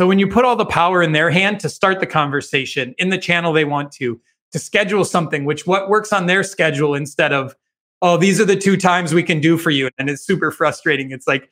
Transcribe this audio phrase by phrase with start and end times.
[0.00, 3.10] So when you put all the power in their hand to start the conversation in
[3.10, 4.18] the channel they want to,
[4.52, 7.54] to schedule something, which what works on their schedule instead of,
[8.00, 9.90] oh, these are the two times we can do for you.
[9.98, 11.10] And it's super frustrating.
[11.10, 11.50] It's like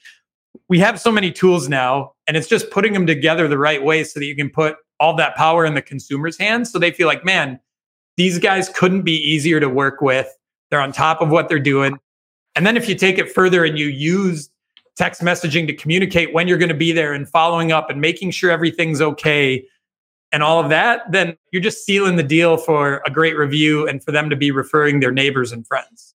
[0.67, 4.03] we have so many tools now, and it's just putting them together the right way
[4.03, 6.73] so that you can put all that power in the consumer's hands.
[6.73, 7.61] So they feel like, man,
[8.17, 10.35] these guys couldn't be easier to work with.
[10.71, 11.99] They're on top of what they're doing.
[12.55, 14.49] And then if you take it further and you use
[14.99, 18.33] text messaging to communicate when you're going to be there and following up and making
[18.33, 19.65] sure everything's okay
[20.33, 24.05] and all of that, then you're just sealing the deal for a great review and
[24.05, 26.15] for them to be referring their neighbors and friends.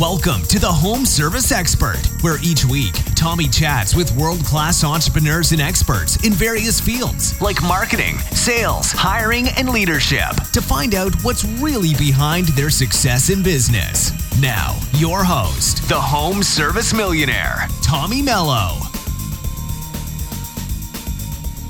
[0.00, 5.52] Welcome to the Home Service Expert, where each week Tommy chats with world class entrepreneurs
[5.52, 11.44] and experts in various fields like marketing, sales, hiring, and leadership to find out what's
[11.44, 14.10] really behind their success in business.
[14.42, 18.80] Now, your host, the Home Service Millionaire, Tommy Mello.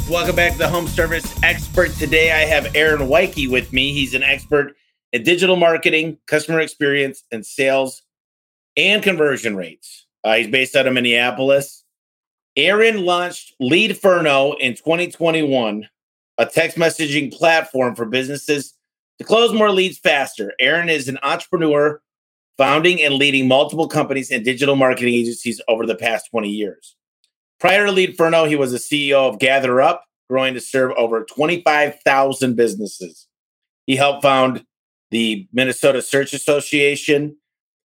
[0.09, 1.93] Welcome back to the Home Service Expert.
[1.97, 3.93] Today I have Aaron Weiche with me.
[3.93, 4.75] He's an expert
[5.13, 8.01] in digital marketing, customer experience, and sales
[8.77, 10.07] and conversion rates.
[10.23, 11.85] Uh, he's based out of Minneapolis.
[12.57, 15.89] Aaron launched Lead Leadferno in 2021,
[16.39, 18.75] a text messaging platform for businesses
[19.19, 20.53] to close more leads faster.
[20.61, 22.01] Aaron is an entrepreneur,
[22.57, 26.97] founding and leading multiple companies and digital marketing agencies over the past 20 years.
[27.61, 32.57] Prior to Lead Leadferno, he was the CEO of GatherUp, growing to serve over 25,000
[32.57, 33.27] businesses.
[33.87, 34.65] He helped found
[35.11, 37.37] the Minnesota Search Association,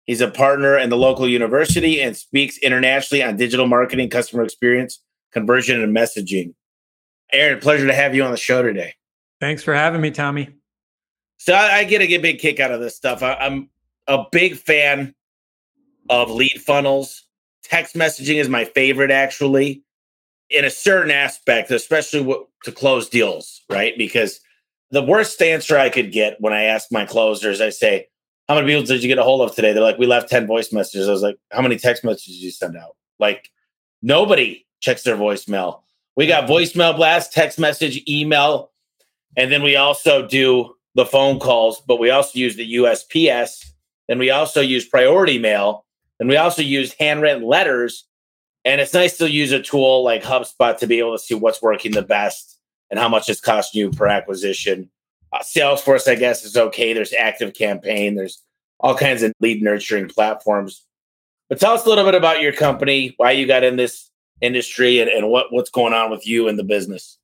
[0.07, 5.03] He's a partner in the local university and speaks internationally on digital marketing, customer experience,
[5.33, 6.53] conversion, and messaging.
[7.33, 8.93] Aaron, pleasure to have you on the show today.
[9.41, 10.55] Thanks for having me, Tommy.
[11.39, 13.21] So I, I get a, big kick out of this stuff.
[13.21, 13.69] I, I'm
[14.07, 15.13] a big fan
[16.09, 17.25] of lead funnels.
[17.63, 19.83] Text messaging is my favorite, actually,
[20.49, 23.93] in a certain aspect, especially w- to close deals, right?
[23.97, 24.39] Because
[24.91, 28.07] the worst answer I could get when I ask my closers, I say,
[28.47, 29.73] how many people did you get a hold of today?
[29.73, 31.07] They're like, we left 10 voice messages.
[31.07, 32.95] I was like, how many text messages did you send out?
[33.19, 33.49] Like,
[34.01, 35.81] nobody checks their voicemail.
[36.15, 38.71] We got voicemail blast, text message, email,
[39.37, 43.71] and then we also do the phone calls, but we also use the USPS.
[44.07, 45.85] Then we also use priority mail.
[46.19, 48.05] And we also use handwritten letters.
[48.65, 51.61] And it's nice to use a tool like HubSpot to be able to see what's
[51.61, 52.57] working the best
[52.89, 54.89] and how much it's costing you per acquisition.
[55.37, 56.93] Uh, Salesforce, I guess, is okay.
[56.93, 58.15] There's ActiveCampaign.
[58.15, 58.41] There's
[58.79, 60.83] all kinds of lead nurturing platforms.
[61.49, 64.09] But tell us a little bit about your company, why you got in this
[64.41, 67.17] industry, and, and what, what's going on with you in the business.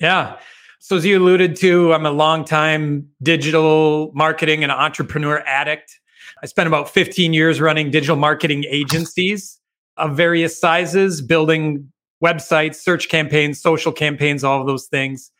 [0.00, 0.36] Yeah.
[0.80, 5.98] So, as you alluded to, I'm a longtime digital marketing and entrepreneur addict.
[6.42, 9.60] I spent about 15 years running digital marketing agencies
[9.98, 11.92] of various sizes, building
[12.24, 15.30] websites, search campaigns, social campaigns, all of those things.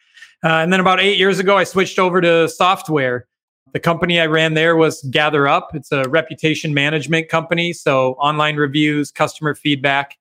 [0.42, 3.26] Uh, and then about eight years ago, I switched over to software.
[3.72, 5.74] The company I ran there was GatherUp.
[5.74, 7.72] It's a reputation management company.
[7.72, 10.16] So online reviews, customer feedback.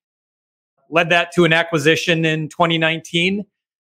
[0.90, 3.46] Led that to an acquisition in 2019.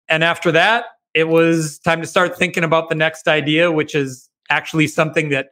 [0.10, 4.30] And after that, it was time to start thinking about the next idea, which is
[4.50, 5.50] actually something that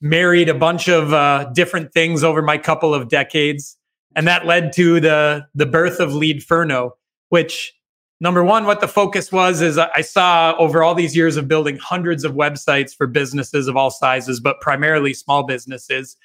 [0.00, 3.76] married a bunch of uh, different things over my couple of decades.
[4.16, 6.92] And that led to the, the birth of Leadferno,
[7.28, 7.74] which
[8.20, 11.76] number one, what the focus was is I saw over all these years of building
[11.76, 16.16] hundreds of websites for businesses of all sizes, but primarily small businesses,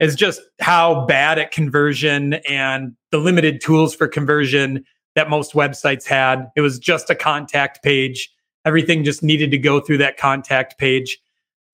[0.00, 4.84] is just how bad at conversion and the limited tools for conversion
[5.14, 6.50] that most websites had.
[6.56, 8.30] It was just a contact page.
[8.64, 11.18] Everything just needed to go through that contact page.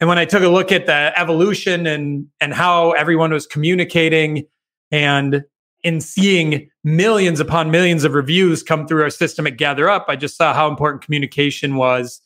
[0.01, 4.47] And when I took a look at the evolution and and how everyone was communicating
[4.91, 5.45] and
[5.87, 10.37] in seeing millions upon millions of reviews come through our system at GatherUp, I just
[10.37, 12.21] saw how important communication was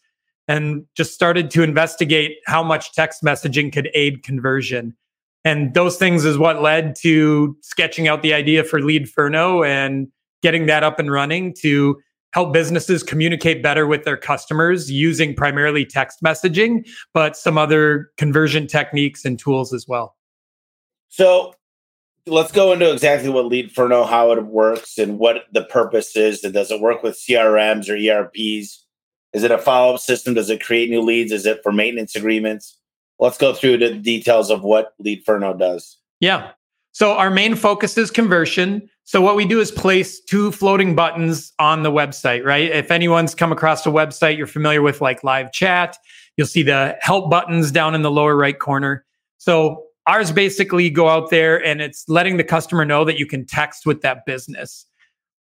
[0.48, 4.96] and just started to investigate how much text messaging could aid conversion.
[5.44, 10.08] And those things is what led to sketching out the idea for Leadferno and
[10.42, 12.00] getting that up and running to
[12.32, 18.66] help businesses communicate better with their customers using primarily text messaging, but some other conversion
[18.66, 20.16] techniques and tools as well.
[21.08, 21.52] So
[22.26, 26.40] let's go into exactly what lead Leadferno, how it works, and what the purpose is.
[26.40, 28.84] Does it work with CRMs or ERPs?
[29.32, 30.34] Is it a follow up system?
[30.34, 31.32] Does it create new leads?
[31.32, 32.78] Is it for maintenance agreements?
[33.18, 35.98] Let's go through the details of what Lead Leadferno does.
[36.20, 36.52] Yeah.
[36.92, 38.88] So our main focus is conversion.
[39.04, 42.70] So what we do is place two floating buttons on the website, right?
[42.70, 45.96] If anyone's come across a website, you're familiar with like live chat,
[46.36, 49.04] you'll see the help buttons down in the lower right corner.
[49.38, 53.44] So Ours basically go out there and it's letting the customer know that you can
[53.46, 54.86] text with that business.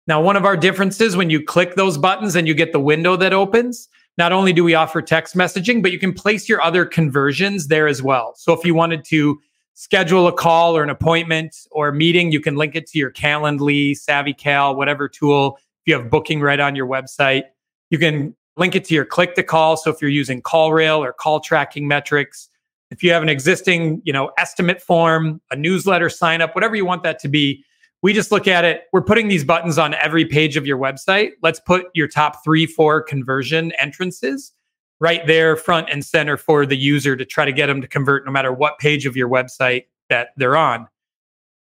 [0.07, 3.15] Now, one of our differences when you click those buttons and you get the window
[3.17, 6.85] that opens, not only do we offer text messaging, but you can place your other
[6.85, 8.33] conversions there as well.
[8.35, 9.39] So if you wanted to
[9.75, 13.11] schedule a call or an appointment or a meeting, you can link it to your
[13.11, 15.57] Calendly, SavvyCal, whatever tool.
[15.59, 17.43] If you have booking right on your website,
[17.91, 19.77] you can link it to your click to call.
[19.77, 22.49] So if you're using CallRail or call tracking metrics,
[22.89, 26.85] if you have an existing, you know, estimate form, a newsletter sign up, whatever you
[26.85, 27.63] want that to be,
[28.01, 28.83] we just look at it.
[28.93, 31.31] We're putting these buttons on every page of your website.
[31.41, 34.53] Let's put your top three, four conversion entrances
[34.99, 38.25] right there, front and center for the user to try to get them to convert
[38.25, 40.87] no matter what page of your website that they're on.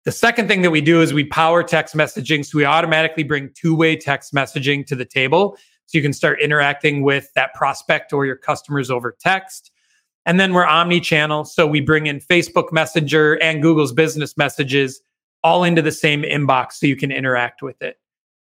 [0.04, 2.44] The second thing that we do is we power text messaging.
[2.44, 5.56] So we automatically bring two way text messaging to the table.
[5.86, 9.70] So you can start interacting with that prospect or your customers over text.
[10.28, 11.46] And then we're omni channel.
[11.46, 15.00] So we bring in Facebook Messenger and Google's business messages
[15.42, 17.96] all into the same inbox so you can interact with it.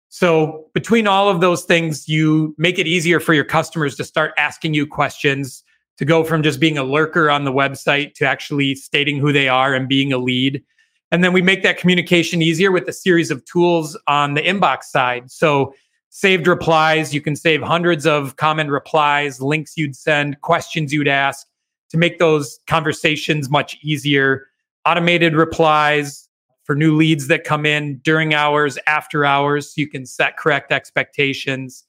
[0.10, 4.34] So between all of those things, you make it easier for your customers to start
[4.40, 5.64] asking you questions,
[6.00, 9.48] to go from just being a lurker on the website to actually stating who they
[9.48, 10.64] are and being a lead.
[11.12, 14.86] And then we make that communication easier with a series of tools on the inbox
[14.86, 15.30] side.
[15.30, 15.76] So
[16.10, 21.46] saved replies, you can save hundreds of common replies, links you'd send, questions you'd ask
[21.90, 24.48] to make those conversations much easier.
[24.86, 26.28] Automated replies,
[26.68, 29.74] for new leads that come in during hours, after hours.
[29.74, 31.86] So you can set correct expectations.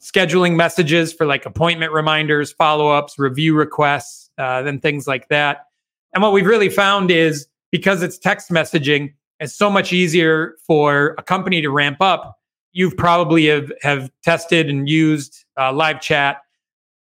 [0.00, 5.66] Scheduling messages for like appointment reminders, follow ups, review requests, uh, then things like that.
[6.12, 11.14] And what we've really found is because it's text messaging, it's so much easier for
[11.16, 12.38] a company to ramp up.
[12.72, 16.42] You've probably have, have tested and used uh, live chat.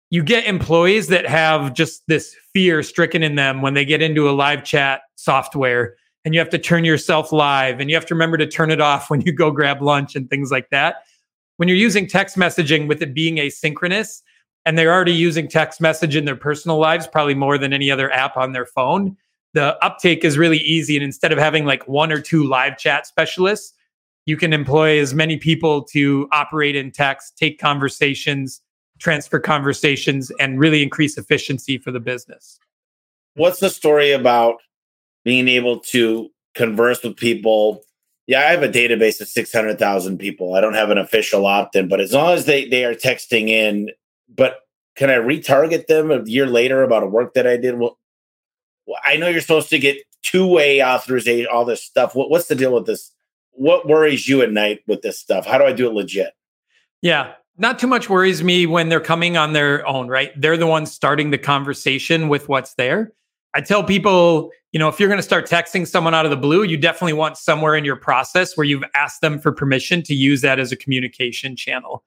[0.10, 4.30] You get employees that have just this fear stricken in them when they get into
[4.30, 8.14] a live chat software and you have to turn yourself live and you have to
[8.14, 11.04] remember to turn it off when you go grab lunch and things like that.
[11.58, 14.22] When you're using text messaging with it being asynchronous
[14.66, 18.12] and they're already using text message in their personal lives, probably more than any other
[18.12, 19.18] app on their phone,
[19.54, 20.96] the uptake is really easy.
[20.96, 23.74] And instead of having like one or two live chat specialists,
[24.26, 28.62] you can employ as many people to operate in text, take conversations,
[29.00, 32.60] transfer conversations, and really increase efficiency for the business.
[33.36, 34.58] What's the story about
[35.24, 37.84] being able to converse with people.
[38.26, 40.56] Yeah, I have a database of 600,000 people.
[40.56, 43.48] I don't have an official opt in, but as long as they, they are texting
[43.48, 43.92] in,
[44.34, 44.60] but
[44.96, 47.78] can I retarget them a year later about a work that I did?
[47.78, 47.98] Well,
[49.04, 52.16] I know you're supposed to get two way authorization, all this stuff.
[52.16, 53.12] What, what's the deal with this?
[53.52, 55.46] What worries you at night with this stuff?
[55.46, 56.34] How do I do it legit?
[57.02, 60.32] Yeah, not too much worries me when they're coming on their own, right?
[60.40, 63.14] They're the ones starting the conversation with what's there.
[63.54, 66.38] I tell people, you know, if you're going to start texting someone out of the
[66.38, 70.14] blue, you definitely want somewhere in your process where you've asked them for permission to
[70.14, 72.04] use that as a communication channel.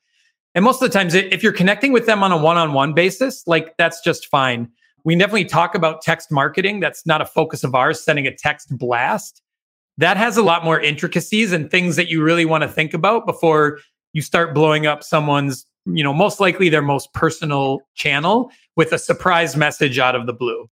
[0.54, 2.92] And most of the times, if you're connecting with them on a one on one
[2.92, 4.68] basis, like that's just fine.
[5.04, 6.80] We definitely talk about text marketing.
[6.80, 9.42] That's not a focus of ours, sending a text blast.
[9.98, 13.26] That has a lot more intricacies and things that you really want to think about
[13.26, 13.78] before
[14.12, 18.98] you start blowing up someone's, you know, most likely their most personal channel with a
[18.98, 20.68] surprise message out of the blue.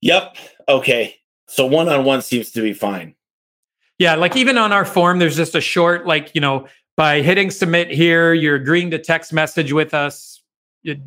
[0.00, 0.36] Yep.
[0.68, 1.16] Okay.
[1.48, 3.14] So one on one seems to be fine.
[3.98, 4.14] Yeah.
[4.14, 6.66] Like even on our form, there's just a short, like, you know,
[6.96, 10.42] by hitting submit here, you're agreeing to text message with us.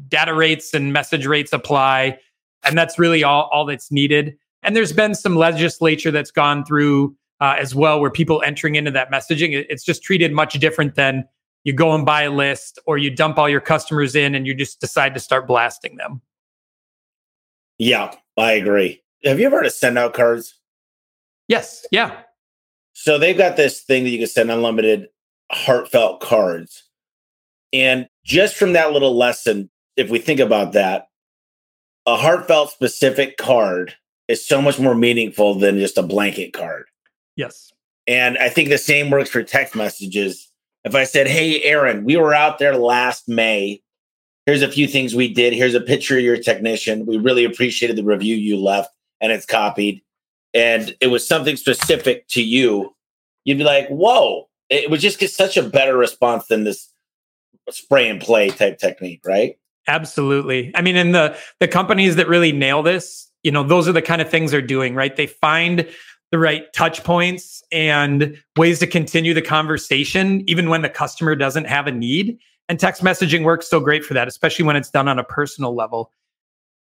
[0.08, 2.20] Data rates and message rates apply.
[2.64, 4.38] And that's really all, all that's needed.
[4.62, 8.92] And there's been some legislature that's gone through uh, as well where people entering into
[8.92, 11.24] that messaging, it's just treated much different than
[11.64, 14.54] you go and buy a list or you dump all your customers in and you
[14.54, 16.22] just decide to start blasting them.
[17.78, 19.02] Yeah, I agree.
[19.24, 20.54] Have you ever heard of SendOutCards?
[21.48, 21.86] Yes.
[21.92, 22.22] Yeah.
[22.94, 25.08] So they've got this thing that you can send unlimited
[25.52, 26.84] heartfelt cards.
[27.72, 31.08] And just from that little lesson, if we think about that,
[32.06, 33.96] a heartfelt specific card
[34.28, 36.86] is so much more meaningful than just a blanket card.
[37.40, 37.72] Yes.
[38.08, 40.52] And I think the same works for text messages.
[40.84, 43.82] If I said, Hey, Aaron, we were out there last May
[44.50, 45.54] here's a few things we did.
[45.54, 47.06] Here's a picture of your technician.
[47.06, 48.90] We really appreciated the review you left
[49.22, 50.02] and it's copied.
[50.56, 52.96] And it was something specific to you.
[53.46, 56.92] You'd be like, whoa, it would just get such a better response than this
[57.70, 59.60] spray and play type technique, right?
[59.88, 60.72] Absolutely.
[60.74, 64.02] I mean, in the the companies that really nail this, you know, those are the
[64.02, 65.16] kind of things they're doing, right?
[65.16, 65.88] They find
[66.32, 71.66] the right touch points and ways to continue the conversation, even when the customer doesn't
[71.66, 72.38] have a need.
[72.68, 75.76] And text messaging works so great for that, especially when it's done on a personal
[75.76, 76.12] level.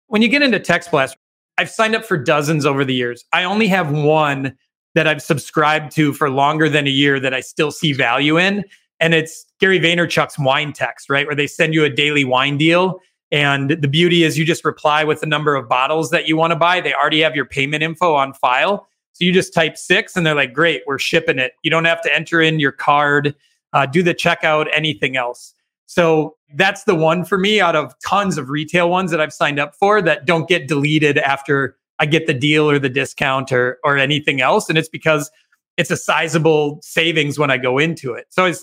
[0.08, 1.16] When you get into text blast,
[1.58, 3.24] I've signed up for dozens over the years.
[3.32, 4.56] I only have one
[4.94, 8.64] that I've subscribed to for longer than a year that I still see value in.
[8.98, 11.26] And it's Gary Vaynerchuk's wine text, right?
[11.26, 13.00] Where they send you a daily wine deal.
[13.30, 16.52] And the beauty is you just reply with the number of bottles that you want
[16.52, 16.80] to buy.
[16.80, 18.88] They already have your payment info on file.
[19.16, 21.52] So you just type six and they're like, great, we're shipping it.
[21.62, 23.34] You don't have to enter in your card,
[23.72, 25.54] uh, do the checkout, anything else.
[25.86, 29.58] So that's the one for me out of tons of retail ones that I've signed
[29.58, 33.78] up for that don't get deleted after I get the deal or the discount or
[33.84, 34.68] or anything else.
[34.68, 35.30] And it's because
[35.78, 38.26] it's a sizable savings when I go into it.
[38.28, 38.54] So I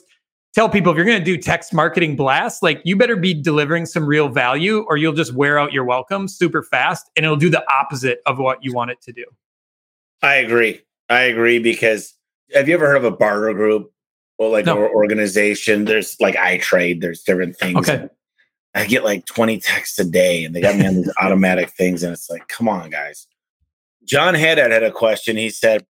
[0.53, 3.87] tell people if you're going to do text marketing blast, like you better be delivering
[3.87, 7.49] some real value or you'll just wear out your welcome super fast and it'll do
[7.49, 9.25] the opposite of what you want it to do.
[10.23, 10.81] I agree.
[11.09, 12.13] I agree because
[12.53, 13.93] have you ever heard of a barter group?
[14.37, 14.77] or like no.
[14.77, 17.01] organization, there's like I trade.
[17.01, 17.89] there's different things.
[17.89, 18.07] Okay.
[18.75, 22.01] I get like 20 texts a day and they got me on these automatic things.
[22.01, 23.27] And it's like, come on, guys.
[24.03, 25.37] John Haddad had a question.
[25.37, 25.85] He said,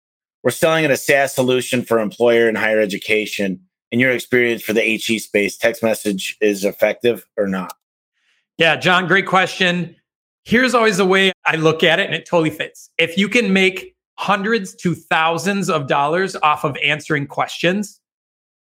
[0.44, 3.62] We're selling a SaaS solution for employer and higher education.
[3.92, 7.74] In your experience for the HE space, text message is effective or not?
[8.58, 9.96] Yeah, John, great question.
[10.44, 12.90] Here's always the way I look at it, and it totally fits.
[12.98, 18.02] If you can make hundreds to thousands of dollars off of answering questions,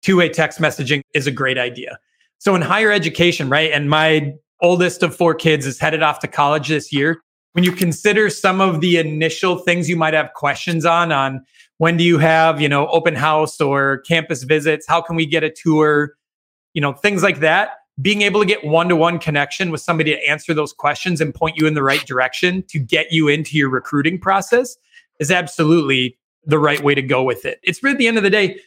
[0.01, 1.97] two way text messaging is a great idea.
[2.39, 3.71] So in higher education, right?
[3.71, 7.21] And my oldest of four kids is headed off to college this year.
[7.53, 11.45] When you consider some of the initial things you might have questions on, on
[11.77, 14.85] when do you have, you know, open house or campus visits?
[14.85, 16.17] How can we get a tour?
[16.73, 17.77] You know, things like that.
[18.01, 21.33] Being able to get one to one connection with somebody to answer those questions and
[21.33, 24.75] point you in the right direction to get you into your recruiting process
[25.19, 27.59] is absolutely the right way to go with it.
[27.63, 28.59] It's really at the end of the day,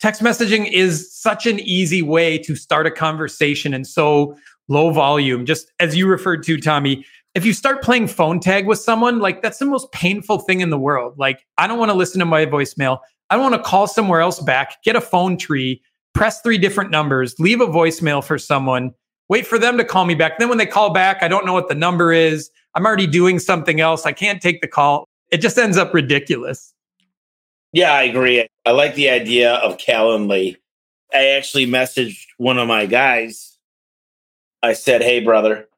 [0.00, 4.36] text messaging is such an easy way to start a conversation and so
[4.68, 5.44] low volume.
[5.44, 7.04] Just as you referred to, Tommy,
[7.34, 10.70] if you start playing phone tag with someone, like that's the most painful thing in
[10.70, 11.14] the world.
[11.18, 12.98] Like, I don't want to listen to my voicemail.
[13.30, 15.82] I don't want to call somewhere else back, get a phone tree,
[16.14, 18.92] press three different numbers, leave a voicemail for someone,
[19.28, 20.38] wait for them to call me back.
[20.38, 22.50] Then when they call back, I don't know what the number is.
[22.74, 24.06] I'm already doing something else.
[24.06, 25.07] I can't take the call.
[25.30, 26.72] It just ends up ridiculous.
[27.72, 28.46] Yeah, I agree.
[28.64, 30.56] I like the idea of Calendly.
[31.12, 33.58] I actually messaged one of my guys.
[34.62, 35.68] I said, Hey, brother,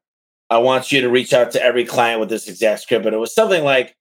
[0.49, 3.05] I want you to reach out to every client with this exact script.
[3.05, 3.95] And it was something like,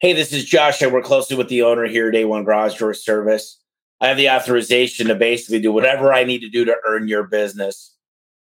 [0.00, 0.82] Hey, this is Josh.
[0.82, 3.60] I work closely with the owner here, at A1 Garage Door Service.
[4.00, 7.24] I have the authorization to basically do whatever I need to do to earn your
[7.24, 7.94] business.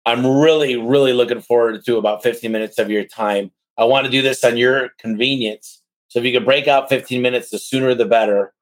[0.05, 3.51] I'm really, really looking forward to about 15 minutes of your time.
[3.77, 5.74] I want to do this on your convenience.
[6.15, 8.53] So if you could break out 15 minutes, the sooner the better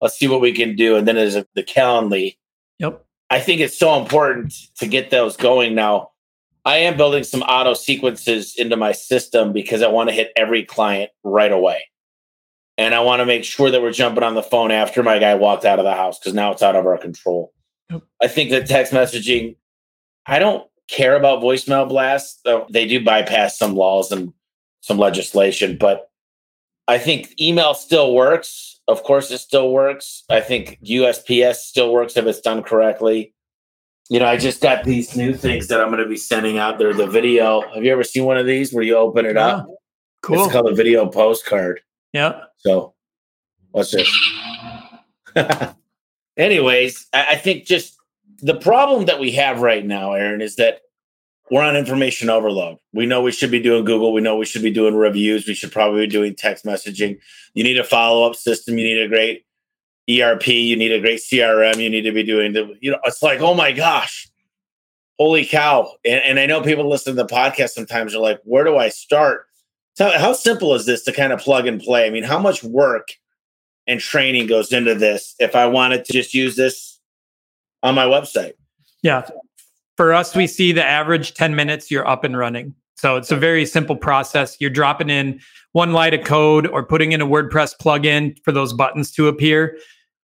[0.00, 0.96] let's see what we can do.
[0.96, 2.36] And then there's the Calendly.
[2.80, 3.04] Yep.
[3.30, 6.10] I think it's so important to get those going now.
[6.64, 10.64] I am building some auto sequences into my system because I want to hit every
[10.64, 11.84] client right away.
[12.76, 15.34] And I want to make sure that we're jumping on the phone after my guy
[15.34, 17.52] walked out of the house because now it's out of our control.
[17.90, 18.02] Yep.
[18.22, 19.56] I think that text messaging,
[20.26, 22.42] I don't care about voicemail blasts.
[22.70, 24.32] They do bypass some laws and
[24.80, 26.10] some legislation, but
[26.88, 30.24] I think email still works of course, it still works.
[30.30, 33.34] I think USPS still works if it's done correctly.
[34.08, 36.78] You know, I just got these new things that I'm going to be sending out
[36.78, 36.94] there.
[36.94, 37.60] The video.
[37.74, 39.46] Have you ever seen one of these where you open it yeah.
[39.46, 39.66] up?
[40.22, 40.42] Cool.
[40.42, 41.80] It's called a video postcard.
[42.14, 42.40] Yeah.
[42.56, 42.94] So,
[43.72, 44.10] what's this?
[46.38, 47.94] Anyways, I think just
[48.38, 50.80] the problem that we have right now, Aaron, is that
[51.50, 52.78] we're on information overload.
[52.92, 54.12] We know we should be doing Google.
[54.12, 55.46] We know we should be doing reviews.
[55.46, 57.18] We should probably be doing text messaging.
[57.54, 58.78] You need a follow up system.
[58.78, 59.44] You need a great
[60.10, 60.46] ERP.
[60.48, 61.78] You need a great CRM.
[61.78, 64.28] You need to be doing the, you know, it's like, oh my gosh,
[65.18, 65.92] holy cow.
[66.04, 68.88] And, and I know people listen to the podcast sometimes are like, where do I
[68.88, 69.46] start?
[69.98, 72.06] How simple is this to kind of plug and play?
[72.06, 73.08] I mean, how much work
[73.88, 77.00] and training goes into this if I wanted to just use this
[77.82, 78.52] on my website?
[79.02, 79.28] Yeah
[79.98, 82.72] for us, we see the average 10 minutes, you're up and running.
[82.94, 84.56] So it's a very simple process.
[84.60, 85.40] You're dropping in
[85.72, 89.76] one line of code or putting in a WordPress plugin for those buttons to appear.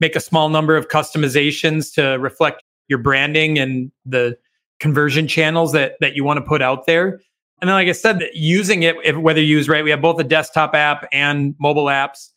[0.01, 4.37] Make a small number of customizations to reflect your branding and the
[4.81, 7.21] conversion channels that that you want to put out there.
[7.61, 10.19] And then, like I said, using it, if, whether you use right, we have both
[10.19, 12.31] a desktop app and mobile apps.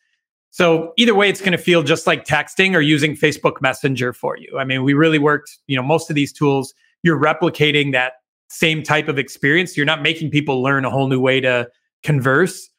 [0.51, 4.37] So either way, it's going to feel just like texting or using Facebook Messenger for
[4.37, 4.57] you.
[4.57, 5.57] I mean, we really worked.
[5.67, 6.73] You know, most of these tools
[7.03, 8.13] you're replicating that
[8.49, 9.75] same type of experience.
[9.75, 11.69] You're not making people learn a whole new way to
[12.03, 12.69] converse.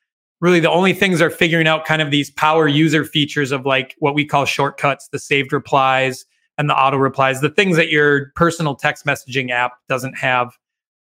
[0.40, 3.94] Really, the only things are figuring out kind of these power user features of like
[3.98, 6.24] what we call shortcuts, the saved replies
[6.56, 10.56] and the auto replies, the things that your personal text messaging app doesn't have.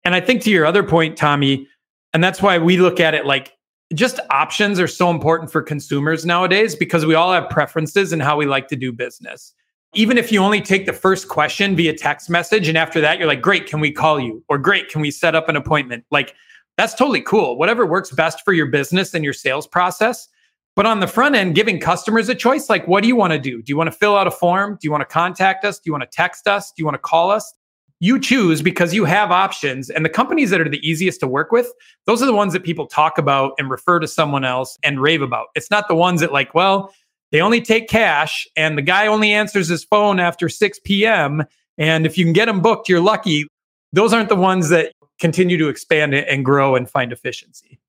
[0.04, 1.66] And I think to your other point, Tommy,
[2.12, 3.52] and that's why we look at it like
[3.94, 8.36] just options are so important for consumers nowadays because we all have preferences in how
[8.36, 9.54] we like to do business.
[9.94, 13.28] Even if you only take the first question via text message and after that you're
[13.28, 14.42] like, great, can we call you?
[14.48, 16.04] Or great, can we set up an appointment?
[16.10, 16.34] Like,
[16.78, 17.58] that's totally cool.
[17.58, 20.28] Whatever works best for your business and your sales process.
[20.74, 23.38] But on the front end, giving customers a choice like, what do you want to
[23.38, 23.60] do?
[23.60, 24.78] Do you want to fill out a form?
[24.80, 25.78] Do you want to contact us?
[25.78, 26.72] Do you want to text us?
[26.72, 27.52] Do you want to call us?
[28.00, 29.90] You choose because you have options.
[29.90, 31.70] And the companies that are the easiest to work with,
[32.06, 35.20] those are the ones that people talk about and refer to someone else and rave
[35.20, 35.48] about.
[35.54, 36.92] It's not the ones that, like, well,
[37.32, 41.42] they only take cash and the guy only answers his phone after 6 p.m.
[41.78, 43.48] And if you can get them booked, you're lucky.
[43.92, 47.80] Those aren't the ones that continue to expand and grow and find efficiency.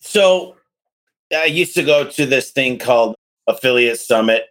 [0.00, 0.56] So
[1.34, 3.16] I used to go to this thing called
[3.46, 4.44] Affiliate Summit.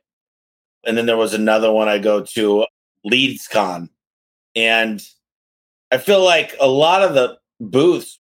[0.84, 2.66] And then there was another one I go to,
[3.06, 3.90] LeadsCon.
[4.56, 5.04] And
[5.92, 8.20] I feel like a lot of the booths,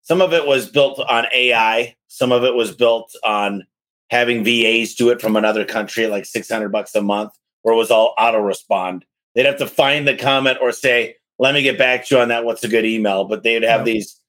[0.00, 3.66] some of it was built on AI, some of it was built on
[4.10, 7.78] having VAs do it from another country at like 600 bucks a month, where it
[7.78, 9.04] was all auto respond.
[9.34, 12.28] They'd have to find the comment or say, let me get back to you on
[12.28, 12.44] that.
[12.44, 13.24] What's a good email?
[13.24, 13.94] But they'd have yeah.
[13.94, 14.20] these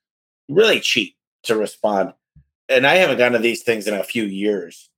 [0.48, 2.14] really cheap to respond
[2.72, 4.90] and I haven't gone to these things in a few years.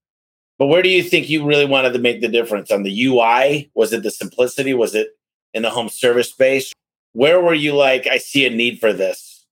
[0.60, 3.72] But where do you think you really wanted to make the difference on the UI?
[3.74, 4.74] Was it the simplicity?
[4.74, 5.10] Was it
[5.54, 6.72] in the home service space?
[7.14, 9.46] Where were you like, I see a need for this?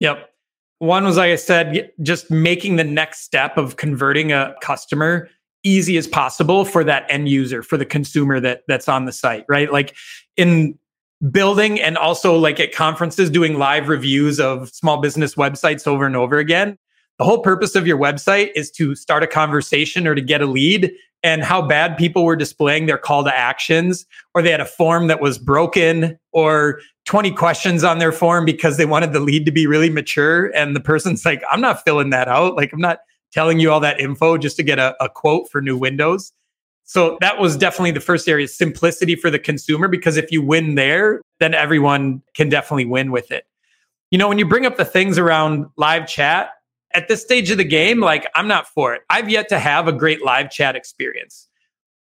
[0.00, 0.30] Yep.
[0.78, 5.28] One was, like I said, just making the next step of converting a customer
[5.64, 9.44] easy as possible for that end user, for the consumer that that's on the site,
[9.48, 9.72] right?
[9.72, 9.96] Like
[10.36, 10.78] in
[11.30, 16.14] building and also like at conferences doing live reviews of small business websites over and
[16.14, 16.78] over again
[17.18, 20.46] the whole purpose of your website is to start a conversation or to get a
[20.46, 20.92] lead
[21.24, 25.08] and how bad people were displaying their call to actions or they had a form
[25.08, 29.50] that was broken or 20 questions on their form because they wanted the lead to
[29.50, 32.98] be really mature and the person's like i'm not filling that out like i'm not
[33.32, 36.34] telling you all that info just to get a, a quote for new windows
[36.84, 40.74] so that was definitely the first area simplicity for the consumer because if you win
[40.74, 43.46] there then everyone can definitely win with it
[44.10, 46.50] you know when you bring up the things around live chat
[46.94, 49.02] at this stage of the game, like I'm not for it.
[49.10, 51.47] I've yet to have a great live chat experience.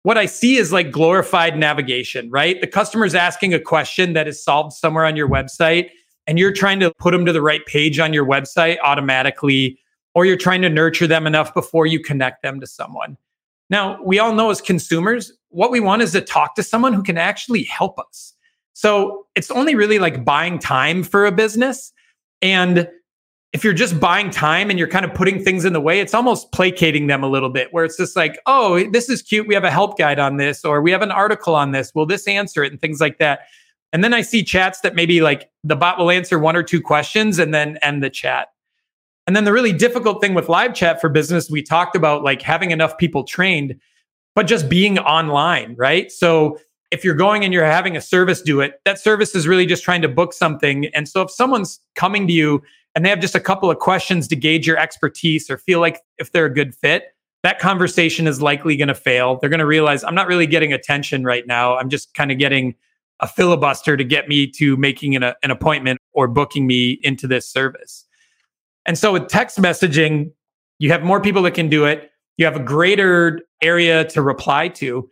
[0.04, 2.60] What I see is like glorified navigation, right?
[2.62, 5.90] The customer's asking a question that is solved somewhere on your website,
[6.26, 9.78] and you're trying to put them to the right page on your website automatically,
[10.16, 13.18] or you're trying to nurture them enough before you connect them to someone.
[13.70, 17.04] Now, we all know as consumers, what we want is to talk to someone who
[17.04, 18.34] can actually help us.
[18.74, 21.92] So it's only really like buying time for a business.
[22.42, 22.88] And
[23.52, 26.14] if you're just buying time and you're kind of putting things in the way, it's
[26.14, 29.48] almost placating them a little bit, where it's just like, oh, this is cute.
[29.48, 31.94] We have a help guide on this, or we have an article on this.
[31.96, 32.72] Will this answer it?
[32.72, 33.42] And things like that.
[33.92, 36.80] And then I see chats that maybe like the bot will answer one or two
[36.80, 38.50] questions and then end the chat.
[39.26, 42.42] And then the really difficult thing with live chat for business, we talked about like
[42.44, 43.80] having enough people trained,
[44.36, 46.12] but just being online, right?
[46.12, 46.60] So
[46.92, 49.84] if you're going and you're having a service do it, that service is really just
[49.84, 50.86] trying to book something.
[50.96, 52.62] And so if someone's coming to you
[52.96, 56.02] and they have just a couple of questions to gauge your expertise or feel like
[56.18, 59.38] if they're a good fit, that conversation is likely going to fail.
[59.38, 61.78] They're going to realize I'm not really getting attention right now.
[61.78, 62.76] I'm just kind of getting
[63.22, 67.48] a filibuster to get me to making an, an appointment or booking me into this
[67.48, 68.06] service.
[68.86, 70.32] And so with text messaging,
[70.80, 72.12] you have more people that can do it.
[72.38, 75.10] You have a greater area to reply to.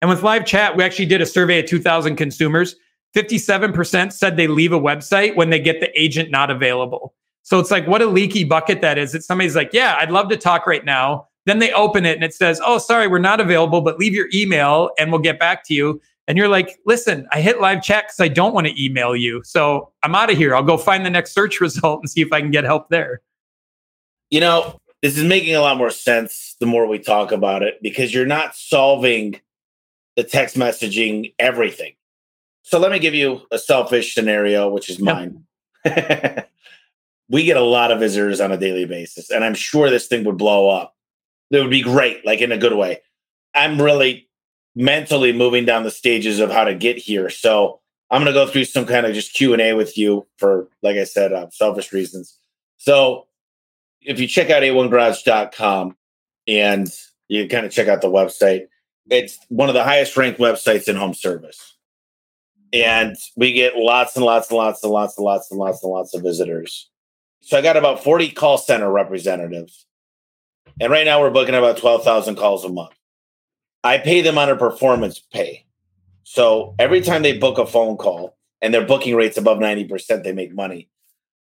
[0.00, 2.74] And with live chat, we actually did a survey of 2,000 consumers.
[3.14, 7.14] 57% said they leave a website when they get the agent not available.
[7.50, 9.10] So it's like, what a leaky bucket that is.
[9.10, 11.26] That somebody's like, yeah, I'd love to talk right now.
[11.46, 14.28] Then they open it and it says, oh, sorry, we're not available, but leave your
[14.32, 16.00] email and we'll get back to you.
[16.28, 19.42] And you're like, listen, I hit live chat because I don't want to email you.
[19.42, 20.54] So I'm out of here.
[20.54, 23.20] I'll go find the next search result and see if I can get help there.
[24.30, 27.80] You know, this is making a lot more sense the more we talk about it
[27.82, 29.40] because you're not solving
[30.14, 31.94] the text messaging everything.
[32.62, 35.46] So let me give you a selfish scenario, which is mine.
[35.84, 36.46] Yep.
[37.30, 40.24] we get a lot of visitors on a daily basis, and I'm sure this thing
[40.24, 40.94] would blow up.
[41.50, 43.00] It would be great, like in a good way.
[43.54, 44.28] I'm really
[44.74, 47.30] mentally moving down the stages of how to get here.
[47.30, 50.26] So I'm going to go through some kind of just Q and A with you
[50.38, 52.36] for, like I said, uh, selfish reasons.
[52.78, 53.26] So
[54.00, 55.96] if you check out a1garage.com
[56.48, 56.88] and
[57.28, 58.66] you kind of check out the website,
[59.08, 61.76] it's one of the highest ranked websites in home service.
[62.72, 65.92] And we get lots and lots and lots and lots and lots and lots and
[65.92, 66.89] lots of visitors.
[67.42, 69.86] So I got about 40 call center representatives.
[70.80, 72.92] And right now we're booking about 12,000 calls a month.
[73.82, 75.66] I pay them on a performance pay.
[76.22, 80.32] So every time they book a phone call and their booking rate's above 90%, they
[80.32, 80.88] make money.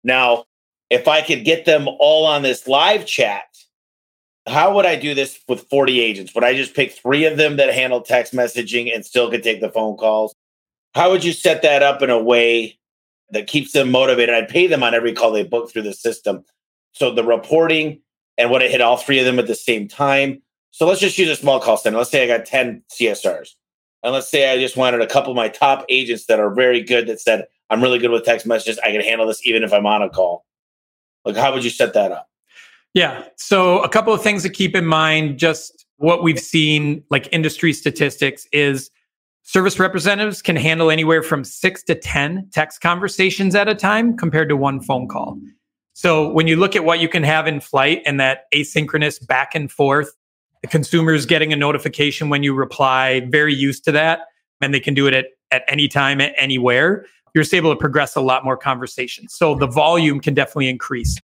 [0.04, 0.44] Now,
[0.90, 3.44] if I could get them all on this live chat,
[4.46, 6.34] how would I do this with 40 agents?
[6.34, 9.60] Would I just pick three of them that handle text messaging and still could take
[9.60, 10.34] the phone calls?
[10.94, 12.78] How would you set that up in a way
[13.30, 14.34] that keeps them motivated?
[14.34, 16.44] I'd pay them on every call they book through the system.
[16.92, 18.00] So the reporting
[18.38, 20.42] and would I hit all three of them at the same time?
[20.70, 21.96] So let's just use a small call center.
[21.96, 23.50] Let's say I got 10 CSRs.
[24.02, 26.82] And let's say I just wanted a couple of my top agents that are very
[26.82, 28.78] good that said, I'm really good with text messages.
[28.80, 30.44] I can handle this even if I'm on a call.
[31.24, 32.28] Like, how would you set that up?
[32.94, 33.24] Yeah.
[33.36, 37.72] So, a couple of things to keep in mind just what we've seen, like industry
[37.72, 38.90] statistics, is
[39.46, 44.48] service representatives can handle anywhere from six to 10 text conversations at a time compared
[44.50, 45.38] to one phone call.
[45.94, 49.54] So, when you look at what you can have in flight and that asynchronous back
[49.54, 50.14] and forth,
[50.60, 54.20] the consumer's getting a notification when you reply, very used to that,
[54.60, 57.06] and they can do it at, at any time, at anywhere
[57.36, 59.34] you're just able to progress a lot more conversations.
[59.34, 61.18] So the volume can definitely increase.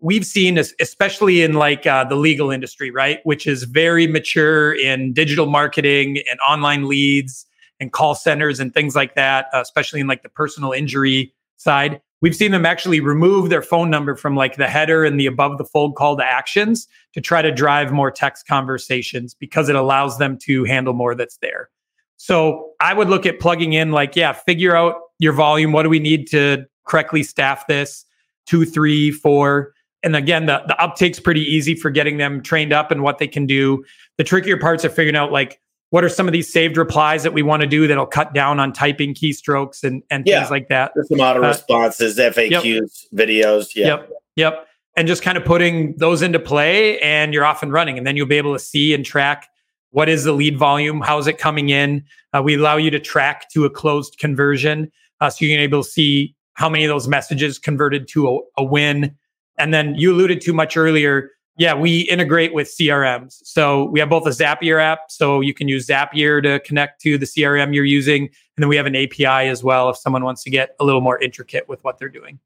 [0.00, 5.12] We've seen, especially in like uh, the legal industry, right, which is very mature in
[5.12, 7.44] digital marketing and online leads
[7.80, 12.00] and call centers and things like that, uh, especially in like the personal injury side.
[12.22, 15.56] We've seen them actually remove their phone number from like the header and the above
[15.56, 20.18] the fold call to actions to try to drive more text conversations because it allows
[20.18, 21.70] them to handle more that's there.
[22.18, 25.72] So I would look at plugging in like, yeah, figure out your volume.
[25.72, 28.04] What do we need to correctly staff this?
[28.46, 29.72] Two, three, four.
[30.02, 33.28] And again, the, the uptake's pretty easy for getting them trained up and what they
[33.28, 33.82] can do.
[34.18, 37.32] The trickier parts are figuring out like what are some of these saved replies that
[37.32, 40.40] we want to do that'll cut down on typing keystrokes and, and yeah.
[40.40, 40.92] things like that.
[40.94, 42.84] There's some auto uh, responses, FAQs, yep.
[43.14, 43.74] videos.
[43.74, 43.86] Yeah.
[43.86, 44.10] Yep.
[44.36, 44.66] Yep.
[44.96, 47.98] And just kind of putting those into play and you're off and running.
[47.98, 49.48] And then you'll be able to see and track
[49.90, 51.00] what is the lead volume?
[51.00, 52.04] How's it coming in?
[52.32, 54.90] Uh, we allow you to track to a closed conversion.
[55.20, 58.64] Uh, so you're able to see how many of those messages converted to a, a
[58.64, 59.16] win.
[59.58, 61.30] And then you alluded to much earlier.
[61.60, 63.42] Yeah, we integrate with CRMs.
[63.44, 67.18] So we have both a Zapier app, so you can use Zapier to connect to
[67.18, 68.22] the CRM you're using.
[68.22, 71.02] And then we have an API as well if someone wants to get a little
[71.02, 72.38] more intricate with what they're doing.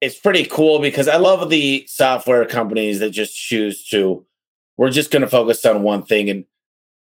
[0.00, 4.24] It's pretty cool because I love the software companies that just choose to,
[4.76, 6.30] we're just going to focus on one thing.
[6.30, 6.44] And,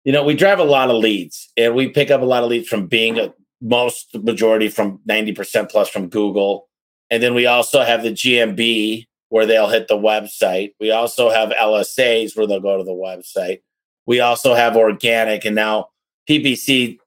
[0.04, 2.48] you know, we drive a lot of leads and we pick up a lot of
[2.48, 6.66] leads from being a most majority from 90% plus from Google.
[7.10, 10.72] And then we also have the GMB where they'll hit the website.
[10.80, 13.60] We also have LSAs where they'll go to the website.
[14.06, 15.88] We also have organic and now
[16.28, 16.98] PPC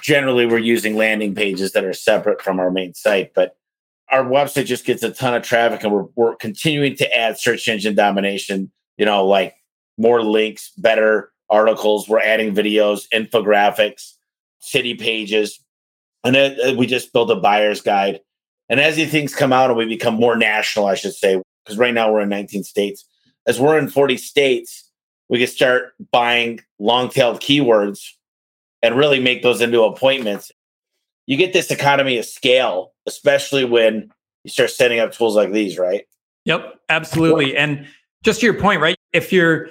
[0.00, 3.56] generally we're using landing pages that are separate from our main site, but
[4.10, 7.68] our website just gets a ton of traffic and we're, we're continuing to add search
[7.68, 9.54] engine domination, you know, like
[9.98, 12.08] more links, better articles.
[12.08, 14.14] We're adding videos, infographics,
[14.60, 15.60] city pages,
[16.24, 18.20] and it, uh, we just built a buyer's guide.
[18.68, 21.78] And as these things come out and we become more national, I should say, because
[21.78, 23.04] right now we're in 19 states.
[23.46, 24.90] As we're in 40 states,
[25.28, 28.00] we can start buying long-tailed keywords
[28.82, 30.50] and really make those into appointments.
[31.26, 34.10] You get this economy of scale, especially when
[34.44, 36.06] you start setting up tools like these, right?
[36.46, 37.54] Yep, absolutely.
[37.54, 37.86] And
[38.24, 38.96] just to your point, right?
[39.12, 39.68] If you're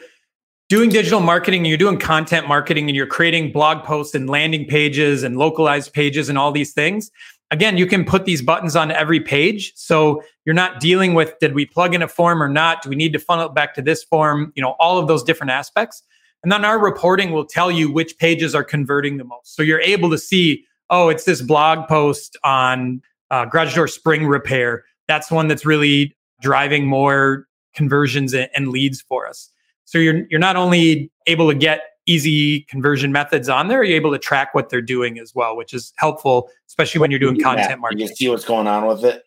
[0.69, 4.67] doing digital marketing and you're doing content marketing and you're creating blog posts and landing
[4.67, 7.09] pages and localized pages and all these things
[7.51, 9.73] again you can put these buttons on every page.
[9.75, 12.81] So you're not dealing with did we plug in a form or not?
[12.81, 14.51] Do we need to funnel it back to this form?
[14.55, 16.03] You know all of those different aspects.
[16.43, 19.55] And then our reporting will tell you which pages are converting the most.
[19.55, 24.25] So you're able to see oh it's this blog post on uh, garage door spring
[24.25, 24.85] repair.
[25.07, 29.49] That's one that's really driving more conversions and leads for us.
[29.85, 34.11] So you're you're not only able to get easy conversion methods on there, you're able
[34.11, 37.79] to track what they're doing as well, which is helpful, especially when you're doing content
[37.79, 38.07] marketing.
[38.07, 39.23] You see what's going on with it.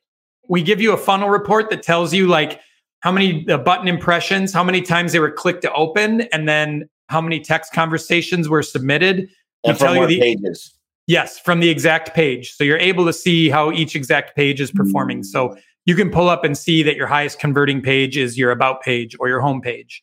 [0.49, 2.61] We give you a funnel report that tells you like
[3.01, 6.89] how many uh, button impressions, how many times they were clicked to open, and then
[7.09, 9.29] how many text conversations were submitted.
[9.65, 10.75] And from what the, pages?
[11.07, 12.53] Yes, from the exact page.
[12.53, 15.23] So you're able to see how each exact page is performing.
[15.23, 18.83] So you can pull up and see that your highest converting page is your about
[18.83, 20.03] page or your home page